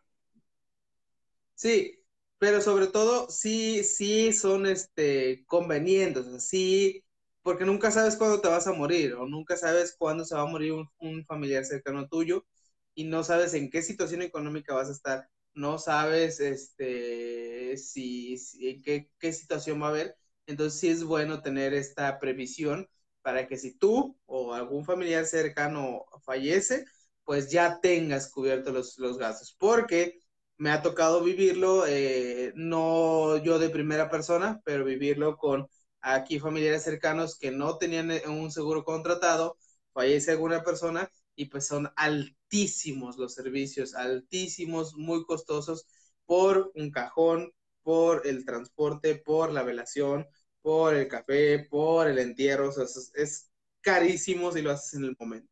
[1.61, 2.03] Sí,
[2.39, 7.05] pero sobre todo sí, sí son este, convenientes, sí,
[7.43, 10.47] porque nunca sabes cuándo te vas a morir o nunca sabes cuándo se va a
[10.47, 12.47] morir un, familiar cercano tuyo
[12.95, 18.81] y no sabes en qué situación económica vas a estar, no sabes este, si, en
[18.83, 22.89] qué, qué situación va a haber, entonces sí es bueno tener esta previsión
[23.21, 26.87] para que si tú o algún familiar cercano fallece,
[27.25, 30.21] pues ya tengas cubiertos los, los gastos, porque
[30.61, 35.67] me ha tocado vivirlo, eh, no yo de primera persona, pero vivirlo con
[36.03, 39.57] aquí familiares cercanos que no tenían eh, un seguro contratado,
[39.95, 45.87] fallece alguna persona y pues son altísimos los servicios, altísimos, muy costosos
[46.27, 47.53] por un cajón,
[47.83, 50.27] por el transporte, por la velación,
[50.63, 52.85] por el café, por el entierro, o sea,
[53.15, 53.51] es,
[53.81, 55.51] carísimo si lo haces en el momento.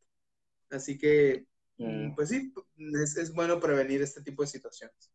[0.71, 1.47] Así que
[1.79, 5.13] Mm, pues sí, es, bueno prevenir este tipo de situaciones.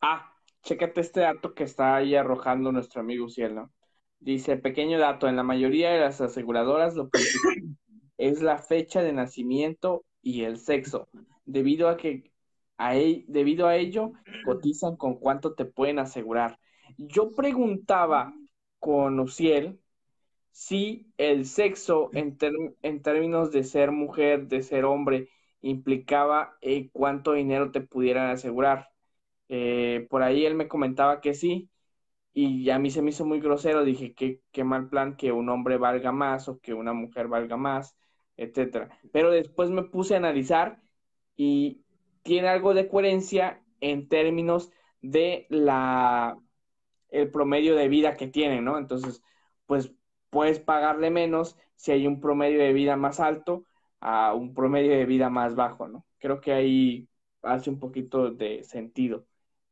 [0.00, 0.32] Ah,
[0.62, 3.72] chécate este dato que está ahí arrojando nuestro amigo Cielo.
[4.20, 7.54] Dice, pequeño dato, en la mayoría de las aseguradoras lo principal
[8.18, 11.08] es la fecha de nacimiento y el sexo,
[11.44, 12.32] debido a que
[12.76, 14.12] a debido a ello
[14.44, 16.58] cotizan con cuánto te pueden asegurar.
[16.96, 18.32] Yo preguntaba
[18.78, 19.80] con Uciel
[20.52, 22.36] si el sexo en,
[22.82, 25.28] en términos de ser mujer, de ser hombre,
[25.60, 28.90] implicaba eh, cuánto dinero te pudieran asegurar.
[29.48, 31.70] Eh, por ahí él me comentaba que sí,
[32.32, 35.48] y a mí se me hizo muy grosero, dije, qué, qué mal plan que un
[35.48, 37.96] hombre valga más o que una mujer valga más,
[38.36, 38.90] etcétera.
[39.12, 40.80] Pero después me puse a analizar
[41.36, 41.82] y
[42.22, 44.70] tiene algo de coherencia en términos
[45.02, 46.38] de la
[47.10, 48.78] el promedio de vida que tienen, ¿no?
[48.78, 49.22] Entonces,
[49.66, 49.92] pues
[50.30, 53.64] puedes pagarle menos si hay un promedio de vida más alto
[54.00, 56.06] a un promedio de vida más bajo, ¿no?
[56.18, 57.08] Creo que ahí
[57.42, 59.26] hace un poquito de sentido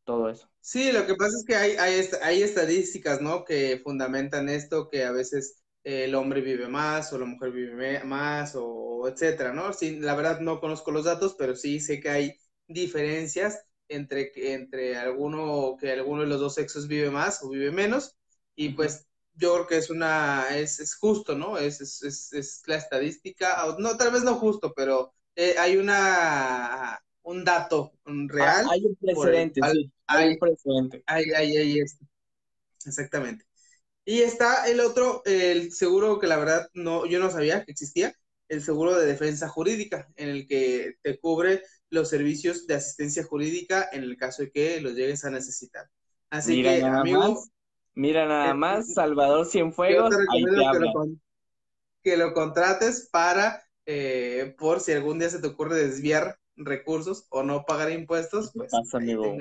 [0.05, 0.49] todo eso.
[0.61, 3.45] Sí, lo que pasa es que hay, hay, hay estadísticas, ¿no?
[3.45, 8.55] Que fundamentan esto, que a veces el hombre vive más o la mujer vive más
[8.57, 9.73] o etcétera, ¿no?
[9.73, 12.33] Sí, la verdad no conozco los datos, pero sí sé que hay
[12.67, 18.17] diferencias entre, entre alguno, que alguno de los dos sexos vive más o vive menos,
[18.57, 19.07] y pues
[19.37, 21.59] yo creo que es una, es, es justo, ¿no?
[21.59, 27.45] Es, es, es, la estadística, no, tal vez no justo, pero eh, hay una, un
[27.45, 28.65] dato real.
[28.67, 31.03] Ah, hay un precedente, sí, hay, un precedente.
[31.07, 31.79] Hay, hay, hay,
[32.85, 33.45] exactamente.
[34.05, 38.15] Y está el otro, el seguro que la verdad no, yo no sabía que existía,
[38.49, 43.89] el seguro de defensa jurídica, en el que te cubre los servicios de asistencia jurídica
[43.93, 45.91] en el caso de que los llegues a necesitar.
[46.31, 47.51] Así que, amigos,
[47.97, 50.11] Mira nada más, Salvador Cienfuegos.
[50.11, 51.19] Yo te recomiendo
[52.03, 57.43] que lo, contrates para, eh, por si algún día se te ocurre desviar recursos o
[57.43, 59.37] no pagar impuestos, ¿Qué pues pasa, amigo?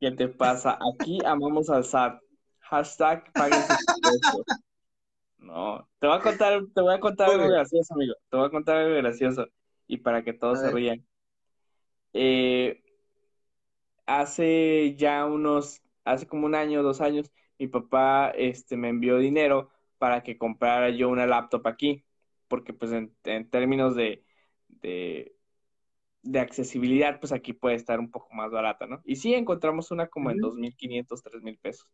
[0.00, 0.78] ¿Qué te pasa?
[0.94, 2.20] Aquí amamos al SAT.
[2.60, 3.62] Hashtag paguen
[5.36, 8.14] No, te voy a contar, te voy a contar algo gracioso, amigo.
[8.30, 9.46] Te voy a contar algo gracioso.
[9.86, 11.06] Y para que todos se rían.
[12.14, 12.82] Eh,
[14.06, 19.70] hace ya unos hace como un año, dos años, mi papá este, me envió dinero
[19.98, 22.04] para que comprara yo una laptop aquí,
[22.48, 23.12] porque pues en,
[23.50, 24.24] términos de,
[24.68, 25.32] de,
[26.38, 29.02] accesibilidad, pues aquí puede estar un poco más barata, ¿no?
[29.04, 31.88] Y sí, encontramos una como en 2.500, 3.000 pesos.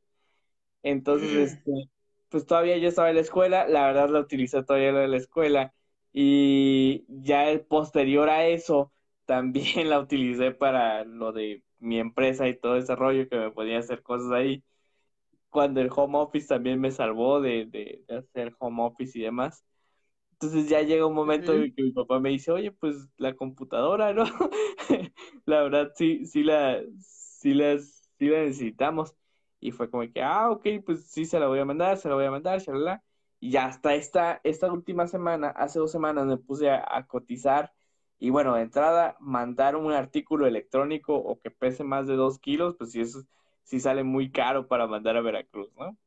[0.82, 1.90] Entonces, este,
[2.28, 5.74] pues todavía yo estaba en la escuela, la verdad la utilicé todavía en la escuela,
[6.12, 8.92] y ya el posterior a eso,
[9.24, 13.78] también la utilicé para lo de mi empresa y todo ese rollo que me podía
[13.78, 14.64] hacer cosas ahí.
[15.50, 19.64] Cuando el home office también me salvó de, de, hacer home office y demás.
[20.32, 24.12] Entonces ya llega un momento en que mi papá me dice, oye, pues la computadora,
[24.12, 24.24] ¿no?
[25.46, 29.14] la verdad sí, sí la, sí las, sí las necesitamos.
[29.60, 32.16] Y fue como que, ah, ok, pues sí se la voy a mandar, se la
[32.16, 33.02] voy a mandar, shalala.
[33.38, 37.72] Y ya hasta esta, esta última semana, hace dos semanas me puse a, cotizar.
[38.22, 42.76] Y bueno, de entrada, mandar un artículo electrónico o que pese más de dos kilos,
[42.78, 43.24] pues sí, eso
[43.64, 45.98] sí sale muy caro para mandar a Veracruz, ¿no?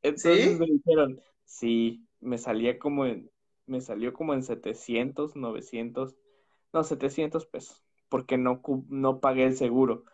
[0.00, 3.32] Entonces me dijeron, sí, me salía como en,
[3.66, 6.14] me salió como en 700, 900,
[6.72, 10.04] no, 700 pesos, porque no, no pagué el seguro.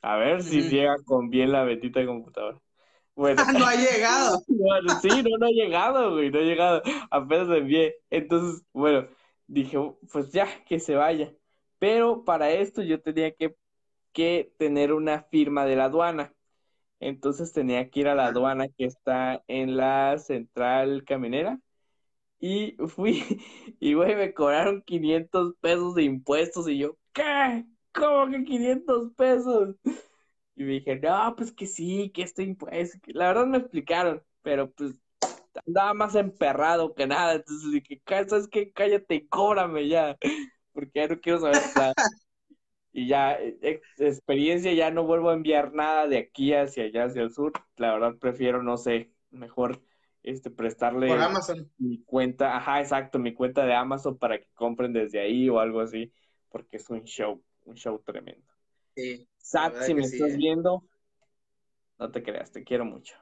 [0.00, 2.62] A ver si llega con bien la bendita computadora.
[3.16, 3.42] Bueno.
[3.64, 4.38] no ha llegado.
[5.02, 6.82] sí, no, no ha llegado, güey, no ha llegado.
[7.10, 7.96] Apenas envié.
[8.10, 9.08] Entonces, bueno,
[9.46, 9.78] dije,
[10.12, 11.34] pues ya, que se vaya.
[11.78, 13.56] Pero para esto yo tenía que,
[14.12, 16.34] que tener una firma de la aduana.
[17.00, 21.60] Entonces tenía que ir a la aduana que está en la central caminera.
[22.40, 23.22] Y fui,
[23.80, 26.68] y güey, me cobraron 500 pesos de impuestos.
[26.68, 27.66] Y yo, ¿qué?
[27.92, 29.76] ¿Cómo que 500 pesos?
[30.56, 32.98] Y me dije, no, pues que sí, que esto impuesto.
[33.08, 34.94] La verdad me explicaron, pero pues
[35.66, 37.34] andaba más emperrado que nada.
[37.34, 38.72] Entonces dije, ¿sabes qué?
[38.72, 40.16] Cállate y cóbrame ya.
[40.72, 41.92] Porque ya no quiero saber nada.
[42.92, 47.22] y ya, e, experiencia, ya no vuelvo a enviar nada de aquí hacia allá, hacia
[47.22, 47.52] el sur.
[47.76, 49.82] La verdad prefiero, no sé, mejor
[50.22, 51.14] este prestarle
[51.78, 55.80] mi cuenta, ajá, exacto, mi cuenta de Amazon para que compren desde ahí o algo
[55.80, 56.12] así,
[56.48, 58.52] porque es un show, un show tremendo.
[58.96, 59.28] Sí.
[59.36, 60.36] Sat, si me estás eh.
[60.36, 60.82] viendo,
[61.98, 63.16] no te creas, te quiero mucho.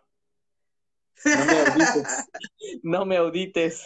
[1.24, 2.26] No me audites.
[2.82, 3.84] no me audites.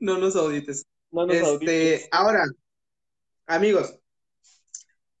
[0.00, 0.86] no nos audites.
[1.10, 2.44] No nos este, Ahora,
[3.46, 3.98] amigos,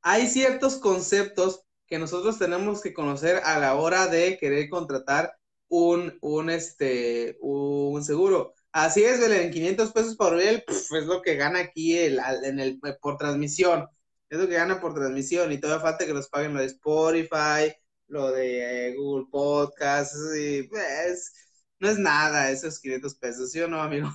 [0.02, 5.36] hay ciertos conceptos que nosotros tenemos que conocer a la hora de querer contratar
[5.68, 8.54] un, un, este, un seguro.
[8.72, 12.80] Así es, en 500 pesos por él, es lo que gana aquí el, en el,
[13.00, 13.88] por transmisión
[14.34, 17.74] es lo que gana por transmisión y todavía falta que nos paguen lo de Spotify,
[18.14, 21.32] lo de eh, Google Podcasts, y pues,
[21.80, 24.08] no es nada esos 500 pesos, ¿sí o no, amigo?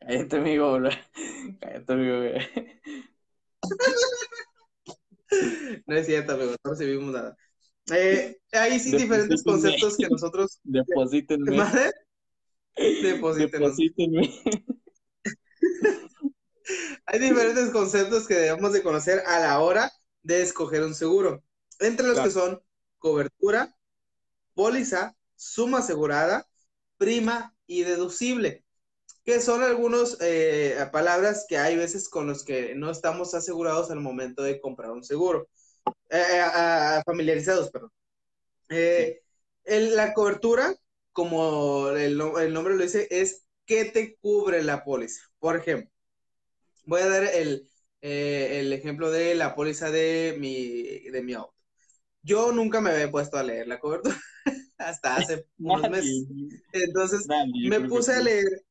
[0.00, 0.76] Cállate, amigo,
[1.60, 2.16] cállate, amigo.
[5.86, 7.36] no es cierto, amigo, no recibimos nada.
[7.92, 10.58] Eh, hay sí diferentes conceptos que nosotros...
[10.64, 11.56] Deposítenme.
[11.56, 11.92] ¿Madre?
[12.76, 14.34] Deposítenme.
[17.06, 19.92] Hay diferentes conceptos que debemos de conocer a la hora
[20.22, 21.44] de escoger un seguro,
[21.78, 22.62] entre los que son
[23.04, 23.76] cobertura,
[24.54, 26.48] póliza, suma asegurada,
[26.96, 28.64] prima y deducible,
[29.24, 34.00] que son algunas eh, palabras que hay veces con los que no estamos asegurados al
[34.00, 35.48] momento de comprar un seguro,
[36.10, 37.92] eh, eh, familiarizados, perdón.
[39.66, 40.74] la cobertura,
[41.12, 45.22] como el, el nombre lo dice, es que te cubre la póliza.
[45.38, 45.90] Por ejemplo,
[46.86, 47.68] Voy a dar el,
[48.02, 51.53] eh, el ejemplo de la póliza de mi, de mi auto.
[52.24, 54.18] Yo nunca me había puesto a leer la cobertura
[54.78, 56.26] hasta hace unos meses.
[56.72, 57.26] Entonces
[57.68, 58.64] me puse a leer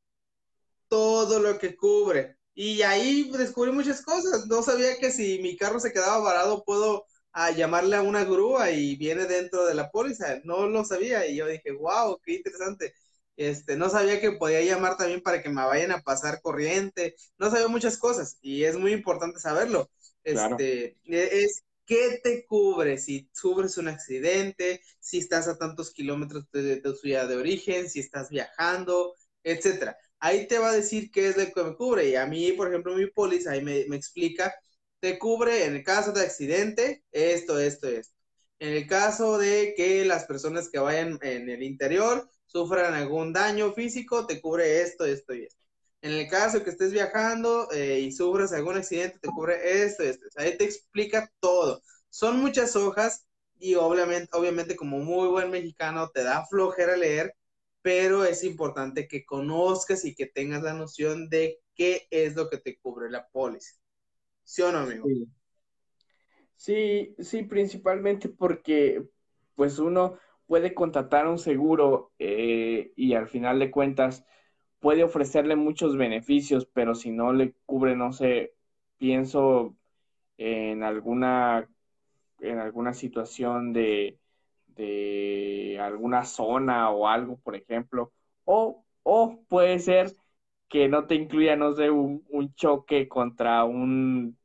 [0.87, 2.37] todo lo que cubre.
[2.55, 4.45] Y ahí descubrí muchas cosas.
[4.47, 8.23] No sabía que si mi carro se quedaba varado, puedo a ah, llamarle a una
[8.23, 10.39] grúa y viene dentro de la póliza.
[10.43, 12.93] No lo sabía y yo dije, wow, qué interesante.
[13.35, 17.49] Este, no sabía que podía llamar también para que me vayan a pasar corriente, no
[17.49, 19.89] sabía muchas cosas y es muy importante saberlo.
[20.23, 26.49] Este, e, es qué te cubre si sufres un accidente, si estás a tantos kilómetros
[26.51, 29.97] de, tu ciudad de origen, si estás viajando, etcétera.
[30.19, 32.09] Ahí te va a decir qué es lo que me cubre.
[32.09, 34.53] Y a mí, por ejemplo, mi póliza ahí me, me explica,
[34.99, 38.15] te cubre en el caso de accidente, esto, esto, esto.
[38.59, 43.73] En el caso de que las personas que vayan en el interior sufran algún daño
[43.73, 45.62] físico, te cubre esto, esto y esto.
[46.03, 50.27] En el caso que estés viajando eh, y sufras algún accidente, te cubre esto, esto.
[50.35, 51.81] Ahí te explica todo.
[52.09, 53.25] Son muchas hojas
[53.57, 57.33] y obviamente, obviamente como muy buen mexicano te da flojera leer,
[57.81, 62.57] pero es importante que conozcas y que tengas la noción de qué es lo que
[62.57, 63.73] te cubre la póliza.
[64.43, 65.07] ¿Sí o no, amigo?
[66.57, 69.01] Sí, sí, principalmente porque
[69.55, 74.25] pues uno, puede contratar un seguro eh, y al final de cuentas
[74.83, 78.53] puede ofrecerle muchos beneficios, pero si no le cubre, no sé,
[78.97, 79.77] pienso
[80.37, 81.69] en alguna,
[82.41, 84.19] en alguna situación de,
[84.67, 88.11] de alguna zona o algo, por ejemplo,
[88.43, 90.17] o, o puede ser
[90.67, 94.37] que no te incluya, no sé, un, choque contra un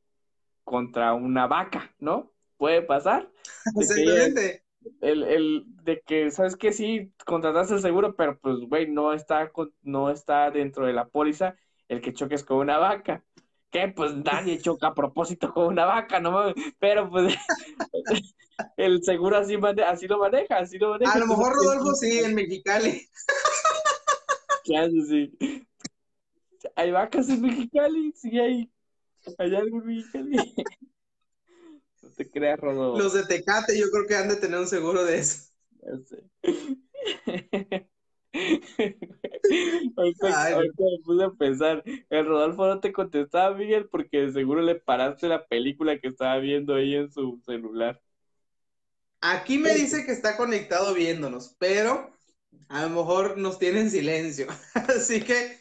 [0.62, 2.30] contra una vaca, ¿no?
[2.58, 3.28] Puede pasar.
[3.76, 4.67] Exactamente
[5.00, 9.50] el, el de que, ¿sabes que Sí, contrataste el seguro, pero pues, güey, no está,
[9.82, 11.56] no está dentro de la póliza
[11.88, 13.24] el que choques con una vaca.
[13.70, 17.34] que pues nadie choca a propósito con una vaca, no pero pues
[18.76, 21.12] el seguro así, así lo maneja, así lo maneja.
[21.12, 23.08] A lo mejor Rodolfo sí, en Mexicali.
[24.64, 25.08] ¿Qué haces?
[25.08, 25.66] Sí.
[26.76, 28.70] Hay vacas en Mexicali, sí hay.
[29.38, 30.54] Hay algo en Mexicali.
[32.18, 32.98] Te creas, Rodolfo.
[32.98, 35.52] Los de Tecate yo creo que han de tener un seguro de eso.
[35.80, 36.24] Ya sé.
[39.96, 45.28] ahorita, me puse a pensar, el Rodolfo no te contestaba, Miguel, porque seguro le paraste
[45.28, 48.02] la película que estaba viendo ahí en su celular.
[49.20, 52.10] Aquí me dice que está conectado viéndonos, pero
[52.68, 54.48] a lo mejor nos tiene en silencio.
[54.74, 55.56] Así que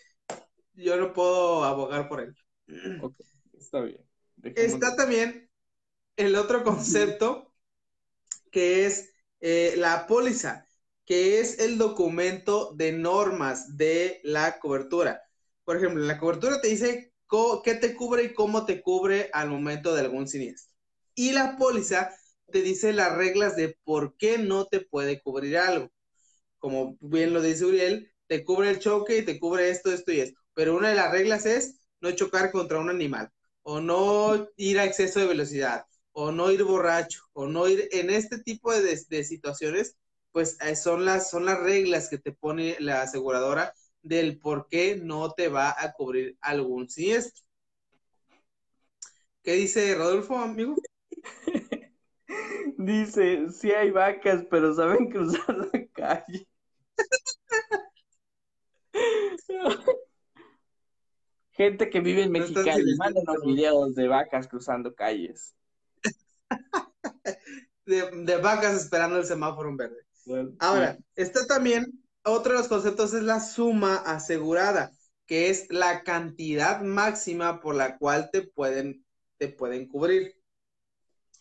[0.73, 2.35] yo no puedo abogar por él.
[3.01, 3.15] Ok,
[3.53, 4.01] está bien.
[4.43, 5.46] Está también
[6.17, 7.53] el otro concepto
[8.51, 10.67] que es eh, la póliza
[11.07, 15.23] que es el documento de normas de la cobertura.
[15.63, 17.13] Por ejemplo, la cobertura te dice
[17.63, 20.75] qué te cubre y cómo te cubre al momento de algún siniestro.
[21.15, 22.13] Y la póliza
[22.51, 25.89] te dice las reglas de por qué no te puede cubrir algo.
[26.59, 30.19] Como bien lo dice Uriel, te cubre el choque y te cubre esto, esto y
[30.19, 30.41] esto.
[30.53, 33.31] Pero una de las reglas es no chocar contra un animal,
[33.63, 35.85] o no ir a exceso de velocidad,
[36.19, 39.97] o no ir borracho, o no ir en este tipo de, de situaciones
[40.31, 44.95] pues eh, son, las, son las reglas que te pone la aseguradora del por qué
[44.95, 47.45] no te va a cubrir algún siniestro.
[49.43, 50.75] ¿Qué dice Rodolfo, amigo?
[52.79, 56.47] dice, sí hay vacas, pero saben cruzar la calle.
[61.51, 62.61] Gente que vive en México,
[62.97, 65.53] mándanos videos de vacas cruzando calles.
[67.85, 70.07] De, de, vacas esperando el semáforo en verde.
[70.59, 74.91] Ahora, está también, otro de los conceptos es la suma asegurada,
[75.25, 79.05] que es la cantidad máxima por la cual te pueden,
[79.37, 80.35] te pueden cubrir.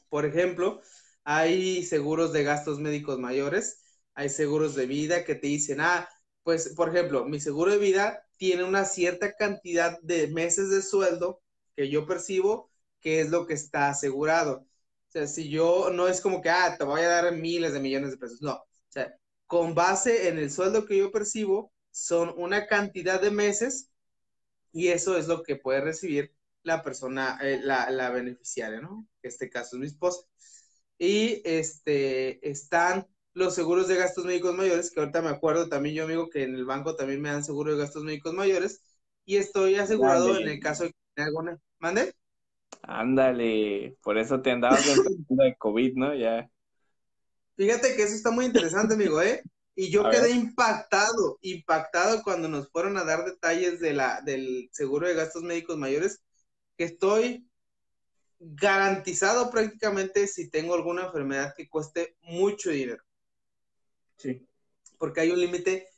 [0.09, 0.81] Por ejemplo,
[1.25, 3.83] hay seguros de gastos médicos mayores,
[4.15, 6.09] hay seguros de vida que te dicen, ah,
[6.45, 11.43] pues, por ejemplo, mi seguro de vida tiene una cierta cantidad de meses de sueldo
[11.75, 14.67] que yo percibo, que es lo que está asegurado.
[15.17, 17.81] O sea, si yo no es como que, ah, te voy a dar miles de
[17.81, 18.43] millones de pesos.
[18.43, 18.63] No,
[19.47, 23.91] con base en el sueldo que yo percibo, son una cantidad de meses
[24.73, 29.09] y eso es lo que puede recibir la persona, eh, la, beneficiaria, ¿no?
[29.23, 30.21] En este caso es mi esposa.
[30.99, 36.05] Y este, están los seguros de gastos médicos mayores, que ahorita me acuerdo también yo,
[36.05, 38.83] amigo, que en el banco también me dan seguro de gastos médicos mayores
[39.25, 41.59] y estoy asegurado en el caso de que tenga alguna.
[41.79, 42.15] ¿Mande?
[42.83, 46.15] Ándale, por eso te andabas en de COVID, ¿no?
[46.15, 46.49] Ya.
[47.57, 49.43] Fíjate que eso está muy interesante, amigo, ¿eh?
[49.75, 55.07] Y yo quedé impactado, impactado cuando nos fueron a dar detalles de la, del seguro
[55.07, 56.23] de gastos médicos mayores,
[56.77, 57.47] que estoy
[58.39, 63.03] garantizado prácticamente si tengo alguna enfermedad que cueste mucho dinero.
[64.17, 64.47] Sí.
[64.99, 65.89] Porque hay un límite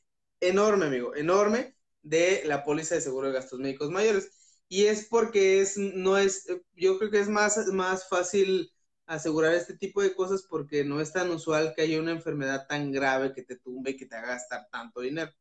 [0.41, 4.38] enorme, amigo, enorme de la póliza de seguro de gastos médicos mayores.
[4.69, 8.71] Y es porque es, no es, yo creo que es más, más fácil
[9.07, 12.93] asegurar este tipo de cosas porque no es tan usual que haya una enfermedad tan
[12.93, 15.33] grave que te tumbe y que te haga gastar tanto dinero.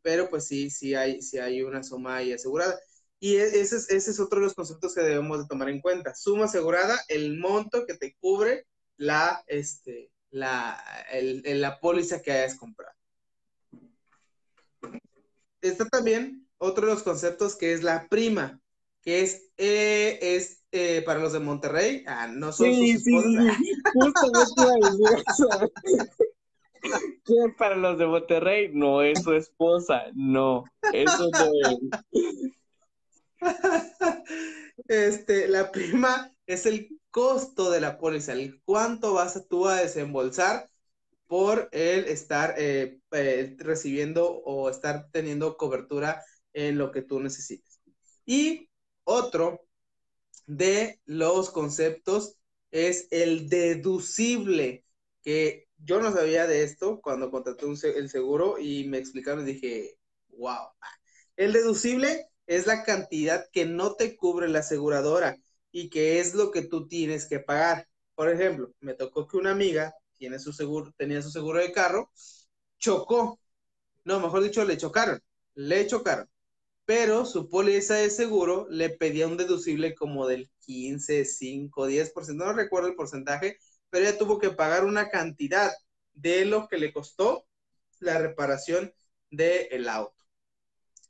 [0.00, 2.78] Pero pues sí, sí hay, sí hay una suma ahí asegurada.
[3.20, 5.80] Y e, ese es, ese es otro de los conceptos que debemos de tomar en
[5.80, 6.14] cuenta.
[6.14, 8.66] Suma asegurada, el monto que te cubre
[8.96, 12.96] la, este, la, el, la póliza que hayas comprado.
[15.60, 18.60] Está también otro de los conceptos que es la prima,
[19.02, 23.56] que es, eh, es eh, para los de Monterrey, ah, no son sí, sus esposas.
[23.58, 23.72] Sí,
[27.24, 28.70] ¿Qué para los de Monterrey?
[28.72, 31.78] No es su esposa, no, eso no es.
[34.88, 40.70] Este, la prima es el costo de la póliza, el cuánto vas tú a desembolsar
[41.26, 46.22] por el estar eh, eh, recibiendo o estar teniendo cobertura
[46.52, 47.80] en lo que tú necesites.
[48.26, 48.68] Y
[49.04, 49.62] otro
[50.46, 52.36] de los conceptos
[52.70, 54.84] es el deducible,
[55.22, 59.98] que yo no sabía de esto cuando contraté el seguro y me explicaron y dije,
[60.30, 60.68] wow.
[61.36, 65.36] El deducible es la cantidad que no te cubre la aseguradora
[65.70, 67.88] y que es lo que tú tienes que pagar.
[68.14, 72.10] Por ejemplo, me tocó que una amiga tiene su seguro, tenía su seguro de carro,
[72.78, 73.40] chocó.
[74.04, 75.20] No, mejor dicho, le chocaron.
[75.54, 76.28] Le chocaron
[76.84, 82.52] pero su póliza de seguro le pedía un deducible como del 15, 5, 10%, no
[82.52, 83.58] recuerdo el porcentaje,
[83.90, 85.72] pero ella tuvo que pagar una cantidad
[86.14, 87.46] de lo que le costó
[88.00, 88.92] la reparación
[89.30, 90.16] del auto.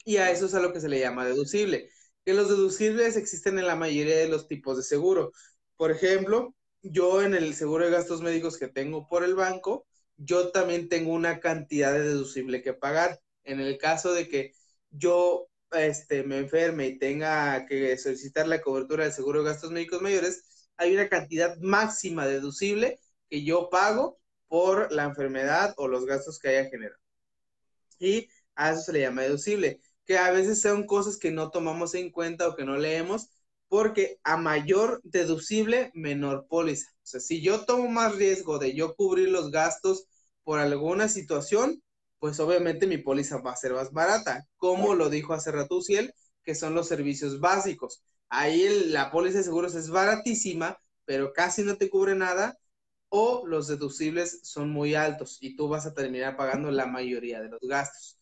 [0.05, 1.89] Y a eso es a lo que se le llama deducible.
[2.25, 5.33] que los deducibles existen en la mayoría de los tipos de seguro.
[5.77, 10.51] Por ejemplo, yo en el seguro de gastos médicos que tengo por el banco, yo
[10.53, 13.21] también tengo una cantidad de deducible que pagar.
[13.45, 14.53] En el caso de que
[14.91, 20.03] yo este, me enferme y tenga que solicitar la cobertura del seguro de gastos médicos
[20.03, 24.19] mayores, hay una cantidad máxima deducible que yo pago
[24.49, 27.01] por la enfermedad o los gastos que haya generado.
[27.99, 31.95] Y a eso se le llama deducible, que a veces son cosas que no tomamos
[31.95, 33.31] en cuenta o que no leemos,
[33.69, 36.91] porque a mayor deducible, menor póliza.
[37.03, 40.07] O sea, si yo tomo más riesgo de yo cubrir los gastos
[40.45, 41.83] por alguna situación,
[42.23, 46.15] pues obviamente mi póliza va a ser más barata, como lo dijo hace rato Uciel,
[46.45, 48.05] que son los servicios básicos.
[48.29, 52.57] Ahí la póliza de seguros es baratísima, pero casi no te cubre nada,
[53.09, 57.49] o los deducibles son muy altos y tú vas a terminar pagando la mayoría de
[57.49, 58.17] los gastos.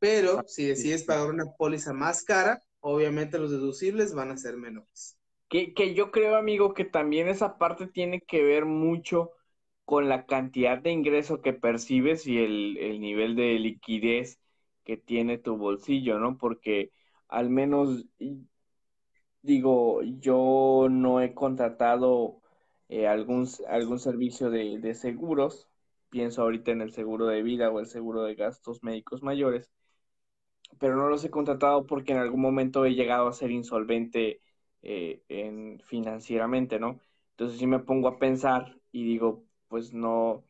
[0.00, 5.16] Pero si decides pagar una póliza más cara, obviamente los deducibles van a ser menores.
[5.48, 9.30] Que, que yo creo, amigo, que también esa parte tiene que ver mucho
[9.88, 14.38] con la cantidad de ingreso que percibes y el, nivel de liquidez
[14.84, 16.36] que tiene tu bolsillo, ¿no?
[16.38, 16.92] Porque
[17.28, 18.04] al menos,
[19.42, 22.40] digo, yo no he contratado
[22.88, 25.68] eh, algún, algún servicio de, de, seguros,
[26.10, 29.70] pienso ahorita en el seguro de vida o el seguro de gastos médicos mayores,
[30.78, 34.40] pero no los he contratado porque en algún momento he llegado a ser insolvente
[34.82, 37.00] eh, en, financieramente, ¿no?
[37.30, 40.44] Entonces si me pongo a pensar y digo, pues no,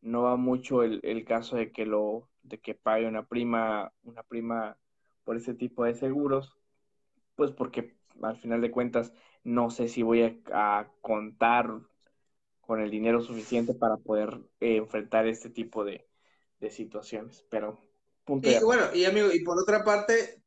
[0.00, 4.22] no va mucho el, el caso de que lo, de que pague una prima, una
[4.22, 4.76] prima
[5.24, 6.56] por ese tipo de seguros,
[7.34, 9.12] pues porque al final de cuentas
[9.44, 11.70] no sé si voy a, contar
[12.60, 16.06] con el dinero suficiente para poder eh, enfrentar este tipo de,
[16.70, 17.78] situaciones, pero
[18.24, 20.42] punto y bueno, y amigo, y por otra parte,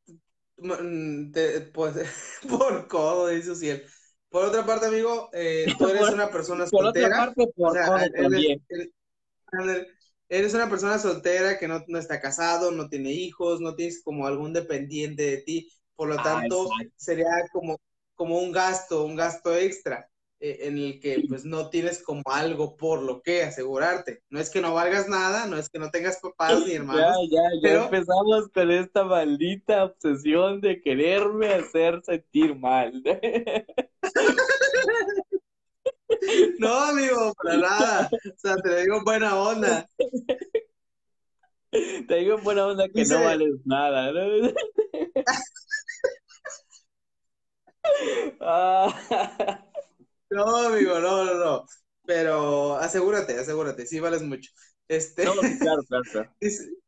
[0.58, 1.32] mm,
[1.72, 1.96] pues,
[2.48, 3.84] por codo, dice él
[4.30, 7.32] por otra parte, amigo, eh, tú eres una persona soltera.
[7.34, 9.86] Por otra parte, por eres,
[10.28, 14.26] eres, una persona soltera que no, no, está casado, no tiene hijos, no tienes como
[14.26, 15.72] algún dependiente de ti.
[15.96, 17.80] Por lo ah, tanto, sería como,
[18.14, 20.08] como un gasto, un gasto extra.
[20.42, 24.22] Eh, en el que pues no tienes como algo por lo que asegurarte.
[24.30, 27.28] No es que no valgas nada, no es que no tengas papás ni hermanos.
[27.30, 33.02] Ya, ya, ya empezamos con esta maldita obsesión de quererme hacer sentir mal.
[36.58, 38.10] No, amigo, para nada.
[38.12, 39.88] O sea, te digo buena onda.
[41.70, 44.12] Te digo buena onda que no vales nada.
[44.12, 44.52] ¿no?
[48.40, 49.69] ah.
[50.30, 51.64] No, amigo, no, no, no.
[52.04, 54.50] Pero asegúrate, asegúrate, sí vales mucho.
[54.88, 56.34] Este, no, claro, claro,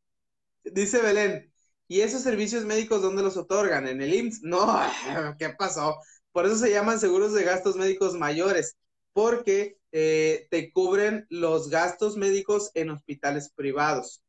[0.63, 1.51] Dice, Belén,
[1.87, 3.87] ¿y esos servicios médicos dónde los otorgan?
[3.87, 4.41] ¿En el IMSS?
[4.43, 4.79] No,
[5.39, 5.97] ¿qué pasó?
[6.31, 8.77] Por eso se llaman seguros de gastos médicos mayores,
[9.13, 14.21] porque eh, te cubren los gastos médicos en hospitales privados.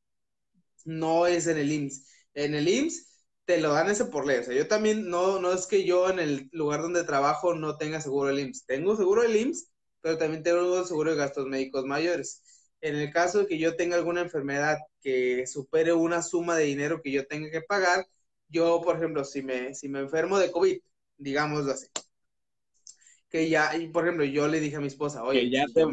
[0.84, 2.06] No es en el IMSS.
[2.34, 3.06] En el IMSS
[3.44, 4.38] te lo dan ese por ley.
[4.38, 7.76] O sea, yo también no, no es que yo en el lugar donde trabajo no
[7.76, 8.66] tenga seguro del IMSS.
[8.66, 9.70] Tengo seguro del IMSS,
[10.00, 12.42] pero también tengo seguro de gastos médicos mayores.
[12.80, 17.00] En el caso de que yo tenga alguna enfermedad que supere una suma de dinero
[17.02, 18.06] que yo tenga que pagar,
[18.48, 20.78] yo, por ejemplo, si me, si me enfermo de COVID,
[21.16, 21.86] digámoslo así,
[23.28, 25.84] que ya, y por ejemplo, yo le dije a mi esposa, oye, ya te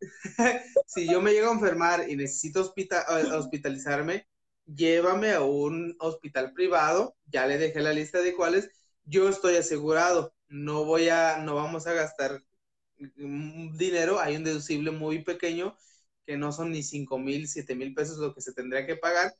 [0.86, 2.92] si yo me llego a enfermar y necesito eh,
[3.32, 4.26] hospitalizarme,
[4.66, 8.70] llévame a un hospital privado, ya le dejé la lista de cuáles,
[9.04, 12.42] yo estoy asegurado, no voy a, no vamos a gastar
[12.96, 15.76] dinero, hay un deducible muy pequeño
[16.26, 19.34] que no son ni 5 mil, 7 mil pesos lo que se tendría que pagar,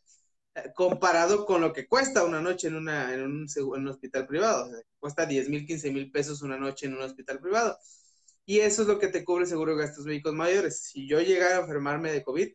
[0.55, 5.67] eh, comparado con lo que cuesta una noche en un hospital privado, cuesta 10 mil,
[5.67, 7.79] 15 mil pesos una noche en un hospital privado.
[8.47, 10.81] Y eso es lo que te cubre el seguro de gastos médicos mayores.
[10.81, 12.55] Si yo llegara a enfermarme de COVID,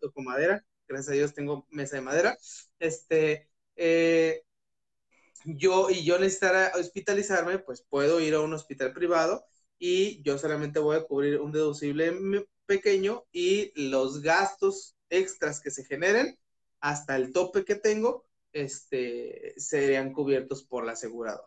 [0.00, 2.38] toco madera, gracias a Dios tengo mesa de madera,
[2.78, 4.42] este, eh,
[5.44, 9.44] yo y yo necesitara hospitalizarme, pues puedo ir a un hospital privado
[9.78, 12.12] y yo solamente voy a cubrir un deducible
[12.66, 16.36] pequeño y los gastos extras que se generen
[16.80, 21.46] hasta el tope que tengo, este, serían cubiertos por la aseguradora.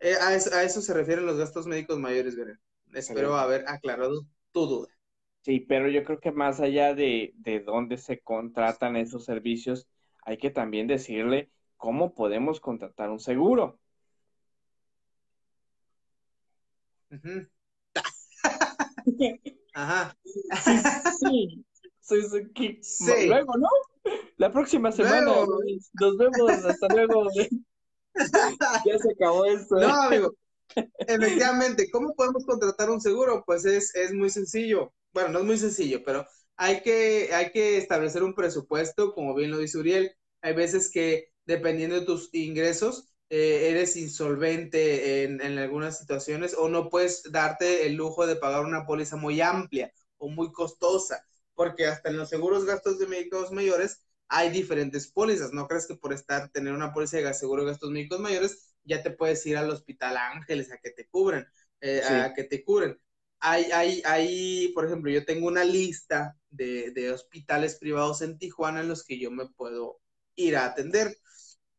[0.00, 2.58] Eh, a, eso, se refieren los gastos médicos mayores, Beren.
[2.92, 4.88] Espero haber aclarado tu duda.
[5.42, 9.88] Sí, pero yo creo que más allá de, de dónde se contratan esos servicios,
[10.22, 13.78] hay que también decirle cómo podemos contratar un seguro.
[19.74, 20.16] Ajá.
[21.18, 21.64] Sí,
[22.82, 23.26] sí.
[23.26, 23.68] Luego, ¿no?
[24.36, 26.64] La próxima semana nos vemos.
[26.64, 27.28] Hasta luego.
[28.84, 29.76] ya se acabó esto.
[29.76, 30.34] No, amigo.
[30.98, 33.42] Efectivamente, ¿cómo podemos contratar un seguro?
[33.44, 34.92] Pues es, es muy sencillo.
[35.12, 36.26] Bueno, no es muy sencillo, pero
[36.56, 40.14] hay que, hay que establecer un presupuesto, como bien lo dice Uriel.
[40.42, 46.68] Hay veces que, dependiendo de tus ingresos, eh, eres insolvente en, en, algunas situaciones o
[46.68, 51.24] no puedes darte el lujo de pagar una póliza muy amplia o muy costosa,
[51.54, 55.52] porque hasta en los seguros gastos de médicos mayores hay diferentes pólizas.
[55.52, 59.02] No crees que por estar, tener una póliza de seguro de gastos médicos mayores, ya
[59.02, 61.46] te puedes ir al Hospital Ángeles a que te cubren,
[61.80, 62.98] eh, a que te cubren.
[63.40, 68.80] Hay, hay, hay, por ejemplo, yo tengo una lista de, de hospitales privados en Tijuana
[68.80, 70.00] en los que yo me puedo
[70.34, 71.16] ir a atender,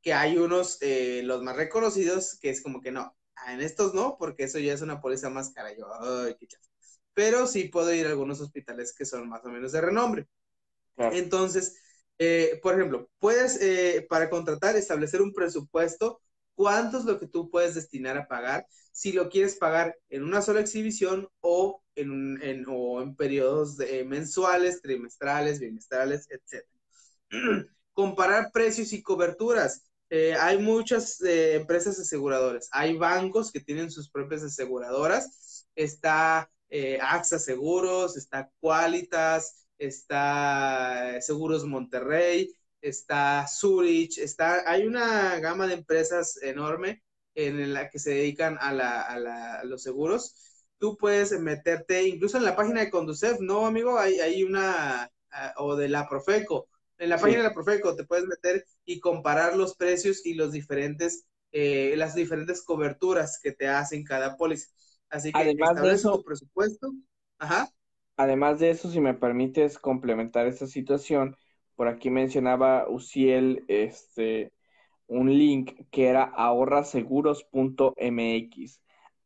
[0.02, 3.16] que hay unos, eh, los más reconocidos, que es como que no,
[3.48, 5.76] en estos no, porque eso ya es una póliza más cara.
[5.78, 6.66] Yo, ay, qué chafa.
[7.14, 10.28] Pero sí puedo ir a algunos hospitales que son más o menos de renombre.
[10.96, 11.16] Claro.
[11.16, 11.78] Entonces,
[12.18, 16.22] eh, por ejemplo, puedes, eh, para contratar, establecer un presupuesto,
[16.62, 20.44] cuánto es lo que tú puedes destinar a pagar, si lo quieres pagar en una
[20.44, 26.64] sola exhibición o en, en, o en periodos mensuales, trimestrales, bimestrales, etc.
[27.94, 29.82] Comparar precios y coberturas.
[30.12, 32.70] Eh, hay muchas eh, empresas aseguradoras.
[32.74, 35.66] Hay bancos que tienen sus propias aseguradoras.
[35.74, 45.68] Está eh, AXA Seguros, está Qualitas, está Seguros Monterrey, está Zurich, está, hay una gama
[45.68, 47.04] de empresas enorme
[47.36, 50.36] en la que se dedican a, la, a, la, a los seguros.
[50.78, 54.00] Tú puedes meterte, incluso en la página de Conducef, ¿no, amigo?
[54.00, 56.68] Hay, hay una, uh, o de la Profeco.
[56.98, 57.22] En la sí.
[57.22, 61.94] página de la Profeco te puedes meter y comparar los precios y los diferentes, eh,
[61.98, 64.70] las diferentes coberturas que te hacen cada póliza.
[65.10, 66.92] Así que además de eso, tu presupuesto.
[67.38, 67.70] Ajá.
[68.18, 71.36] Además de eso, si me permites complementar esta situación,
[71.82, 74.54] por aquí mencionaba Uciel este,
[75.08, 78.84] un link que era ahorraseguros.mx.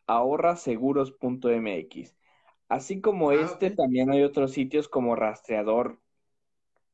[0.07, 2.15] Ahorraseguros.mx.
[2.69, 3.75] Así como ah, este, okay.
[3.75, 5.99] también hay otros sitios como Rastreador,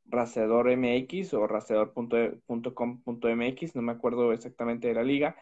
[0.06, 5.36] Rastreador MX o rastreador.com.mx, no me acuerdo exactamente de la liga,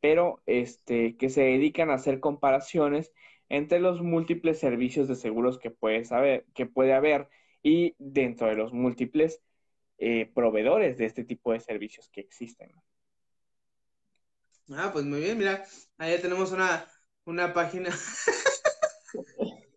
[0.00, 3.12] pero este, que se dedican a hacer comparaciones
[3.50, 7.28] entre los múltiples servicios de seguros que puede, saber, que puede haber
[7.62, 9.42] y dentro de los múltiples
[9.98, 12.72] eh, proveedores de este tipo de servicios que existen.
[14.70, 15.64] Ah, pues muy bien, mira,
[15.96, 16.86] ahí tenemos una,
[17.24, 17.90] una página.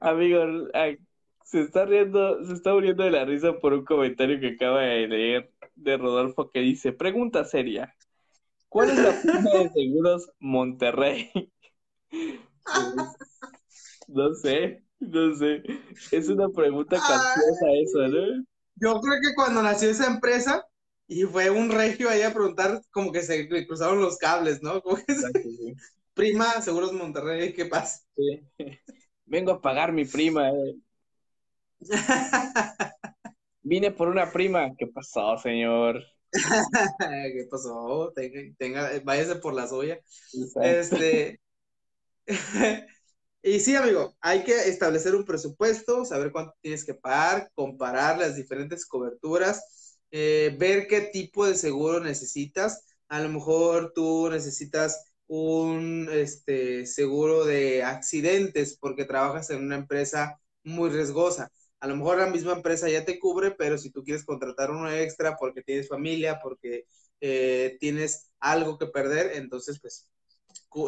[0.00, 0.68] Amigo,
[1.44, 5.08] se está riendo, se está muriendo de la risa por un comentario que acaba de
[5.08, 7.94] leer de Rodolfo que dice, pregunta seria,
[8.68, 11.30] ¿cuál es la firma de seguros Monterrey?
[14.08, 15.62] no sé, no sé,
[16.10, 18.44] es una pregunta capciosa eso, ¿no?
[18.76, 20.66] Yo creo que cuando nació esa empresa
[21.06, 24.82] y fue un regio ahí a preguntar, como que se cruzaron los cables, ¿no?
[24.82, 25.74] Como que Exacto, sí.
[26.14, 28.04] Prima, Seguros Monterrey, ¿qué pasa?
[28.16, 28.40] Sí.
[29.24, 30.50] Vengo a pagar mi prima.
[30.50, 30.76] Eh.
[33.62, 34.74] Vine por una prima.
[34.76, 36.02] ¿Qué pasó, señor?
[36.98, 38.12] ¿Qué pasó?
[38.14, 40.00] Tenga, tenga, váyase por la soya.
[40.62, 41.40] Este.
[43.42, 48.36] y sí, amigo, hay que establecer un presupuesto, saber cuánto tienes que pagar, comparar las
[48.36, 52.84] diferentes coberturas, eh, ver qué tipo de seguro necesitas.
[53.08, 60.40] A lo mejor tú necesitas un este, seguro de accidentes porque trabajas en una empresa
[60.64, 61.50] muy riesgosa.
[61.80, 64.90] A lo mejor la misma empresa ya te cubre, pero si tú quieres contratar uno
[64.90, 66.86] extra porque tienes familia, porque
[67.20, 70.08] eh, tienes algo que perder, entonces pues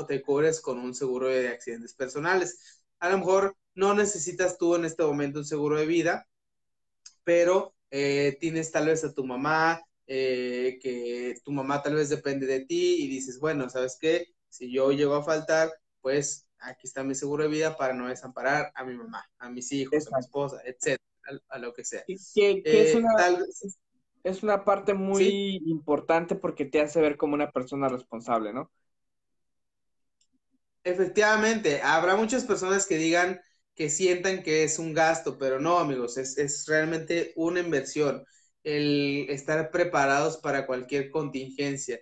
[0.07, 2.83] te cubres con un seguro de accidentes personales.
[2.99, 6.27] A lo mejor no necesitas tú en este momento un seguro de vida,
[7.25, 12.47] pero eh, tienes tal vez a tu mamá, eh, que tu mamá tal vez depende
[12.47, 14.27] de ti y dices, bueno, ¿sabes qué?
[14.49, 15.71] Si yo llego a faltar,
[16.01, 19.71] pues aquí está mi seguro de vida para no desamparar a mi mamá, a mis
[19.73, 20.15] hijos, Exacto.
[20.15, 21.05] a mi esposa, etcétera,
[21.49, 22.03] a, a, lo que sea.
[22.07, 23.47] Que, que eh, es, una, tal...
[24.25, 25.61] es, una, parte muy ¿Sí?
[25.67, 28.71] importante porque te hace ver como una persona responsable, ¿no?
[30.85, 33.41] Efectivamente, habrá muchas personas que digan
[33.75, 38.25] que sientan que es un gasto, pero no, amigos, es, es realmente una inversión
[38.63, 41.99] el estar preparados para cualquier contingencia,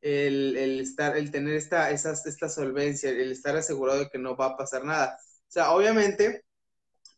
[0.00, 4.36] el, el estar, el tener esta, esa, esta solvencia, el estar asegurado de que no
[4.36, 5.18] va a pasar nada.
[5.48, 6.44] O sea, obviamente,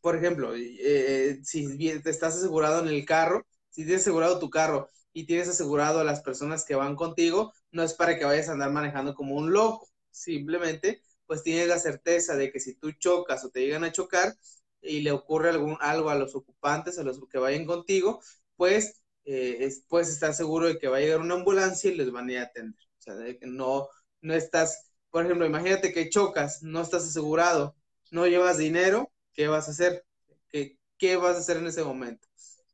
[0.01, 4.89] por ejemplo, eh, si te estás asegurado en el carro, si tienes asegurado tu carro
[5.13, 8.53] y tienes asegurado a las personas que van contigo, no es para que vayas a
[8.53, 13.45] andar manejando como un loco, simplemente pues tienes la certeza de que si tú chocas
[13.45, 14.37] o te llegan a chocar
[14.83, 18.21] y le ocurre algún, algo a los ocupantes, a los que vayan contigo,
[18.57, 22.29] pues eh, puedes estar seguro de que va a llegar una ambulancia y les van
[22.29, 22.85] a ir a atender.
[22.99, 23.89] O sea, de que no,
[24.21, 27.77] no estás, por ejemplo, imagínate que chocas, no estás asegurado,
[28.11, 30.05] no llevas dinero, ¿qué vas a hacer?
[30.49, 32.29] ¿Qué, qué vas a hacer en ese momento?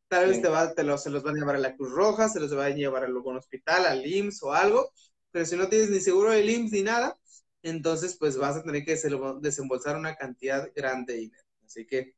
[0.09, 2.40] Tal vez te, va, te se los van a llevar a la Cruz Roja, se
[2.40, 4.90] los van a llevar a algún hospital, al IMSS o algo,
[5.31, 7.19] pero si no tienes ni seguro del IMSS ni nada,
[7.62, 8.98] entonces pues vas a tener que
[9.40, 11.43] desembolsar una cantidad grande de dinero.
[11.64, 12.14] Así que,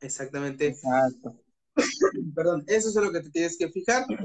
[0.00, 0.66] exactamente.
[0.66, 1.40] Exacto.
[2.34, 4.06] Perdón, eso es lo que te tienes que fijar.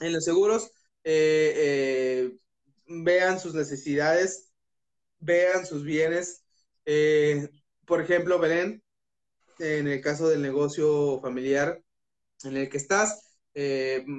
[0.00, 0.70] En los seguros,
[1.02, 2.38] eh, eh,
[2.86, 4.52] vean sus necesidades,
[5.18, 6.44] vean sus bienes.
[6.86, 7.48] Eh,
[7.84, 8.80] por ejemplo, Belén,
[9.58, 11.82] en el caso del negocio familiar
[12.44, 13.27] en el que estás,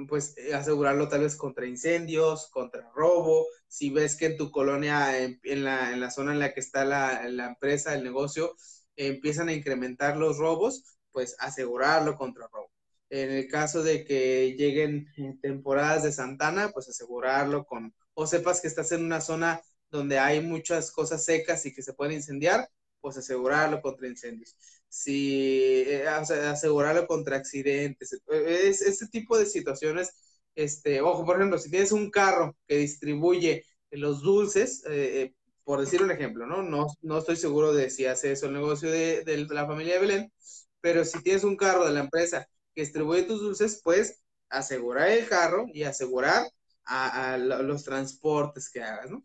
[0.08, 3.46] pues asegurarlo tal vez contra incendios, contra robo.
[3.68, 6.84] Si ves que en tu colonia, en, la, en la, zona en la que está
[6.84, 8.56] la, la empresa, el negocio,
[8.96, 12.70] empiezan a incrementar los robos, pues asegurarlo contra robo.
[13.08, 15.06] En el caso de que lleguen
[15.42, 20.40] temporadas de Santana, pues asegurarlo con, o sepas que estás en una zona donde hay
[20.40, 22.68] muchas cosas secas y que se pueden incendiar,
[23.00, 24.56] pues asegurarlo contra incendios.
[24.90, 30.10] Si eh, asegurarlo contra accidentes, es, este tipo de situaciones,
[30.54, 35.34] este, ojo, por ejemplo, si tienes un carro que distribuye los dulces, eh, eh,
[35.64, 36.62] por decir un ejemplo, ¿no?
[36.62, 36.88] ¿no?
[37.00, 40.32] No estoy seguro de si hace eso el negocio de, de la familia de Belén,
[40.80, 45.28] pero si tienes un carro de la empresa que distribuye tus dulces, pues asegurar el
[45.28, 46.44] carro y asegurar
[46.84, 49.22] a, los transportes que hagas, ¿no?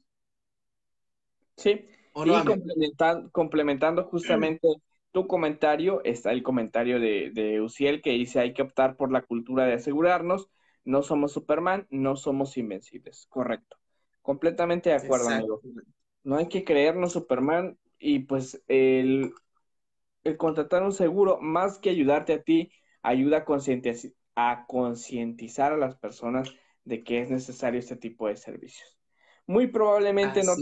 [1.57, 4.67] Sí, y complementando, justamente
[5.15, 9.21] tu comentario, está el comentario de, de Uciel que dice hay que optar por la
[9.21, 10.49] cultura de asegurarnos,
[10.83, 13.77] no somos Superman, no somos invencibles, correcto.
[14.21, 15.61] Completamente de acuerdo, amigo.
[16.25, 19.31] No hay que creernos Superman y pues el
[20.25, 23.45] el contratar un seguro, más que ayudarte a ti, ayuda
[24.35, 28.97] a concientizar a las personas de que es necesario este tipo de servicios.
[29.47, 30.53] Muy probablemente no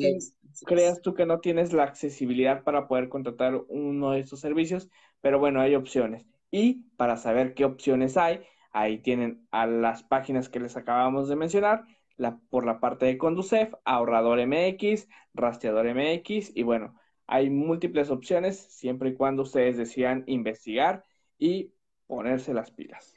[0.65, 4.89] creas tú que no tienes la accesibilidad para poder contratar uno de estos servicios,
[5.21, 6.25] pero bueno, hay opciones.
[6.51, 8.41] Y para saber qué opciones hay,
[8.71, 11.85] ahí tienen a las páginas que les acabamos de mencionar,
[12.17, 16.95] la, por la parte de Conducef, Ahorrador MX, Rastreador MX y bueno,
[17.25, 21.03] hay múltiples opciones siempre y cuando ustedes decidan investigar
[21.39, 21.73] y
[22.05, 23.15] ponerse las pilas.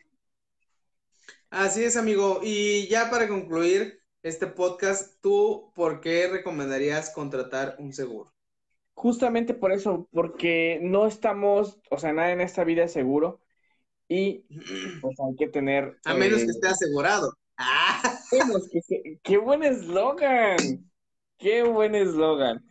[1.50, 2.40] Así es, amigo.
[2.42, 8.34] Y ya para concluir este podcast, ¿tú por qué recomendarías contratar un seguro?
[8.94, 13.40] Justamente por eso, porque no estamos, o sea, nada en esta vida es seguro
[14.08, 14.44] y
[15.00, 16.00] pues hay que tener...
[16.04, 17.38] A menos que eh, esté asegurado.
[17.56, 18.18] ¡Ah!
[19.22, 20.56] ¡Qué buen eslogan!
[21.38, 22.64] ¡Qué buen eslogan!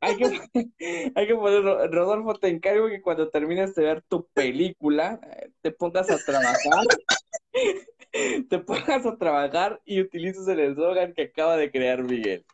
[0.00, 0.24] hay que,
[1.16, 5.20] hay que poner, Rodolfo, te encargo que cuando termines de ver tu película,
[5.60, 6.86] te pongas a trabajar,
[8.48, 12.44] te pongas a trabajar y utilices el eslogan que acaba de crear Miguel.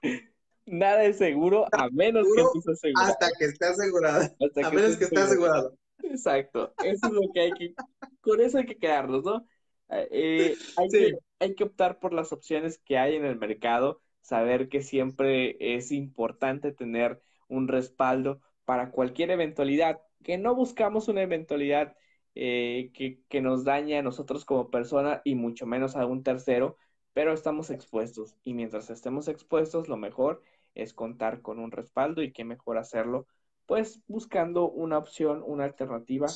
[0.66, 3.08] Nada es seguro a menos que estés asegurado.
[3.10, 4.36] Hasta que esté asegurado.
[4.64, 5.78] a menos que esté asegurado.
[6.02, 6.74] Exacto.
[6.84, 7.74] Eso es lo que hay que,
[8.20, 9.46] con eso hay que quedarnos, ¿no?
[9.90, 14.68] Eh, hay, que, hay que optar por las opciones que hay en el mercado saber
[14.68, 21.96] que siempre es importante tener un respaldo para cualquier eventualidad, que no buscamos una eventualidad
[22.40, 22.92] eh,
[23.28, 26.76] que, nos dañe a nosotros como persona y mucho menos a un tercero,
[27.12, 30.40] pero estamos expuestos y mientras estemos expuestos lo mejor
[30.76, 33.26] es contar con un respaldo y qué mejor hacerlo
[33.66, 36.28] pues buscando una opción, una alternativa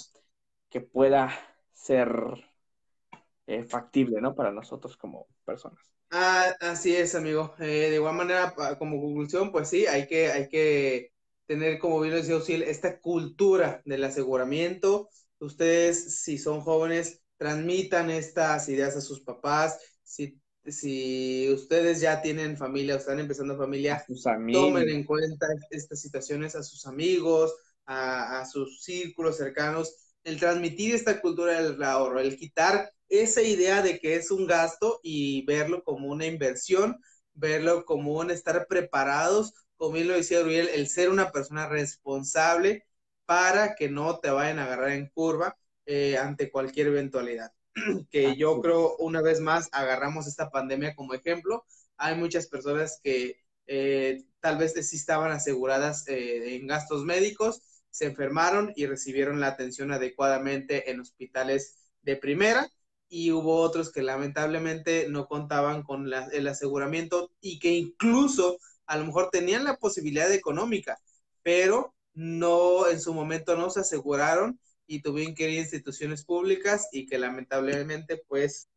[0.68, 1.30] que pueda
[1.72, 2.10] ser
[3.46, 4.34] eh, factible, ¿no?
[4.34, 5.94] Para nosotros como personas.
[6.10, 7.54] Ah, así es, amigo.
[7.60, 11.12] Eh, de igual manera, como conclusión, pues sí, hay que, hay que
[11.46, 15.08] tener, como bien lo decía esta cultura del aseguramiento.
[15.42, 19.78] Ustedes, si son jóvenes, transmitan estas ideas a sus papás.
[20.04, 24.04] Si, si ustedes ya tienen familia o están empezando familia,
[24.50, 27.52] tomen en cuenta estas situaciones a sus amigos,
[27.84, 29.96] a, a sus círculos cercanos.
[30.22, 35.00] El transmitir esta cultura del ahorro, el quitar esa idea de que es un gasto
[35.02, 36.98] y verlo como una inversión,
[37.34, 42.84] verlo como un estar preparados, como bien lo decía Uriel, el ser una persona responsable
[43.26, 47.52] para que no te vayan a agarrar en curva eh, ante cualquier eventualidad.
[48.10, 51.64] que yo creo, una vez más, agarramos esta pandemia como ejemplo.
[51.96, 53.36] Hay muchas personas que
[53.66, 59.48] eh, tal vez sí estaban aseguradas eh, en gastos médicos, se enfermaron y recibieron la
[59.48, 62.70] atención adecuadamente en hospitales de primera
[63.08, 69.04] y hubo otros que lamentablemente no contaban con el aseguramiento y que incluso a lo
[69.04, 70.98] mejor tenían la posibilidad económica,
[71.42, 76.88] pero no en su momento no se aseguraron y tuvieron que ir a instituciones públicas
[76.92, 78.68] y que lamentablemente pues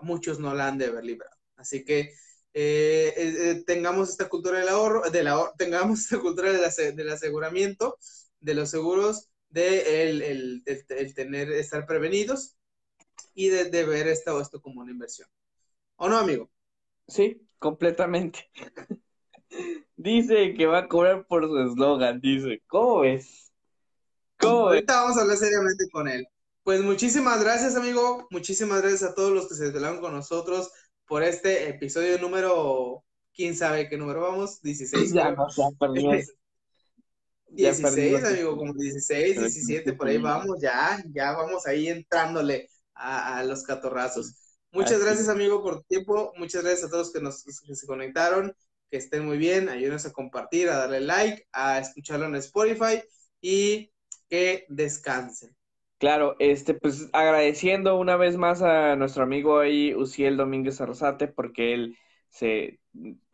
[0.00, 1.36] muchos no la han de haber librado.
[1.56, 2.14] Así que
[2.54, 7.98] eh, eh, eh, tengamos esta cultura del ahorro, del ahorro, tengamos esta cultura del aseguramiento,
[8.40, 10.64] de los seguros, de el,
[11.14, 12.56] tener, estar prevenidos
[13.34, 15.28] y de, ver esto, esto como una inversión.
[15.96, 16.50] ¿O no, amigo?
[17.06, 18.50] Sí, completamente.
[19.98, 22.62] dice que va a cobrar por su eslogan, dice.
[22.66, 23.52] ¿Cómo ves?
[24.38, 26.26] ¿Cómo Ahorita vamos a hablar seriamente con él.
[26.62, 28.26] Pues muchísimas gracias, amigo.
[28.30, 30.70] Muchísimas gracias a todos los que se desvelaron con nosotros
[31.06, 33.02] por este episodio número,
[33.34, 35.12] quién sabe qué número vamos, 16.
[35.12, 36.34] Ya, no, ya perdimos.
[37.50, 43.62] 16, amigo, como 16, 17, por ahí vamos, ya, ya vamos ahí entrándole a, los
[43.62, 44.34] catorrazos.
[44.70, 46.34] Muchas gracias, amigo, por tu tiempo.
[46.36, 48.54] Muchas gracias a todos que, nos, que se conectaron.
[48.90, 49.68] Que estén muy bien.
[49.68, 53.02] Ayúdenos a compartir, a darle like, a escucharlo en Spotify
[53.40, 53.92] y
[54.28, 55.56] que descansen.
[55.98, 61.74] Claro, este, pues agradeciendo una vez más a nuestro amigo ahí, Uciel Domínguez Arrozate, porque
[61.74, 61.98] él
[62.28, 62.78] se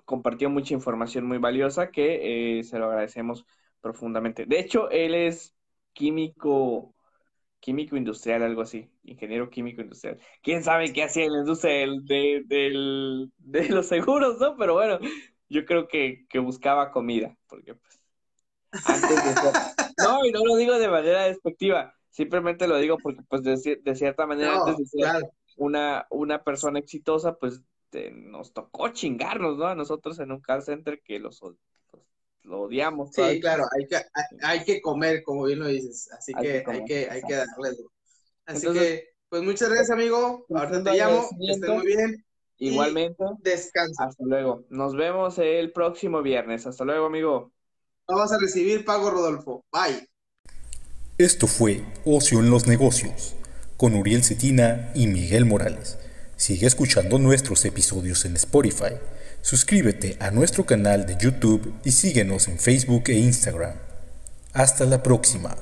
[0.06, 3.44] compartió mucha información muy valiosa que eh, se lo agradecemos
[3.82, 4.46] profundamente.
[4.46, 5.54] De hecho, él es
[5.92, 6.94] químico,
[7.60, 10.18] químico industrial, algo así, ingeniero químico industrial.
[10.42, 14.56] ¿Quién sabe qué hacía en la industria de, de los seguros, no?
[14.56, 14.98] Pero bueno,
[15.48, 18.00] yo creo que, que buscaba comida, porque pues
[18.86, 19.52] antes de ser...
[19.98, 23.96] No, y no lo digo de manera despectiva Simplemente lo digo porque, pues, de, de
[23.96, 27.60] cierta manera, antes de ser una, una persona exitosa, pues,
[28.12, 29.66] nos tocó chingarnos, ¿no?
[29.66, 31.40] A nosotros en un call center que los,
[32.42, 33.10] lo odiamos.
[33.12, 33.96] Sí, claro, hay que,
[34.42, 37.76] hay, que comer, como bien lo dices, así que, hay que, hay que darle
[38.46, 40.46] Así que, pues, muchas gracias, amigo.
[40.54, 42.24] Ahorita te llamo, que muy bien.
[42.68, 43.24] Igualmente.
[43.40, 44.04] Descansa.
[44.06, 44.64] Hasta luego.
[44.70, 46.66] Nos vemos el próximo viernes.
[46.66, 47.52] Hasta luego, amigo.
[48.06, 49.64] Vamos a recibir pago, Rodolfo.
[49.72, 50.08] Bye.
[51.16, 53.36] Esto fue Ocio en los Negocios
[53.76, 55.98] con Uriel Cetina y Miguel Morales.
[56.36, 58.94] Sigue escuchando nuestros episodios en Spotify.
[59.42, 63.74] Suscríbete a nuestro canal de YouTube y síguenos en Facebook e Instagram.
[64.52, 65.56] Hasta la próxima.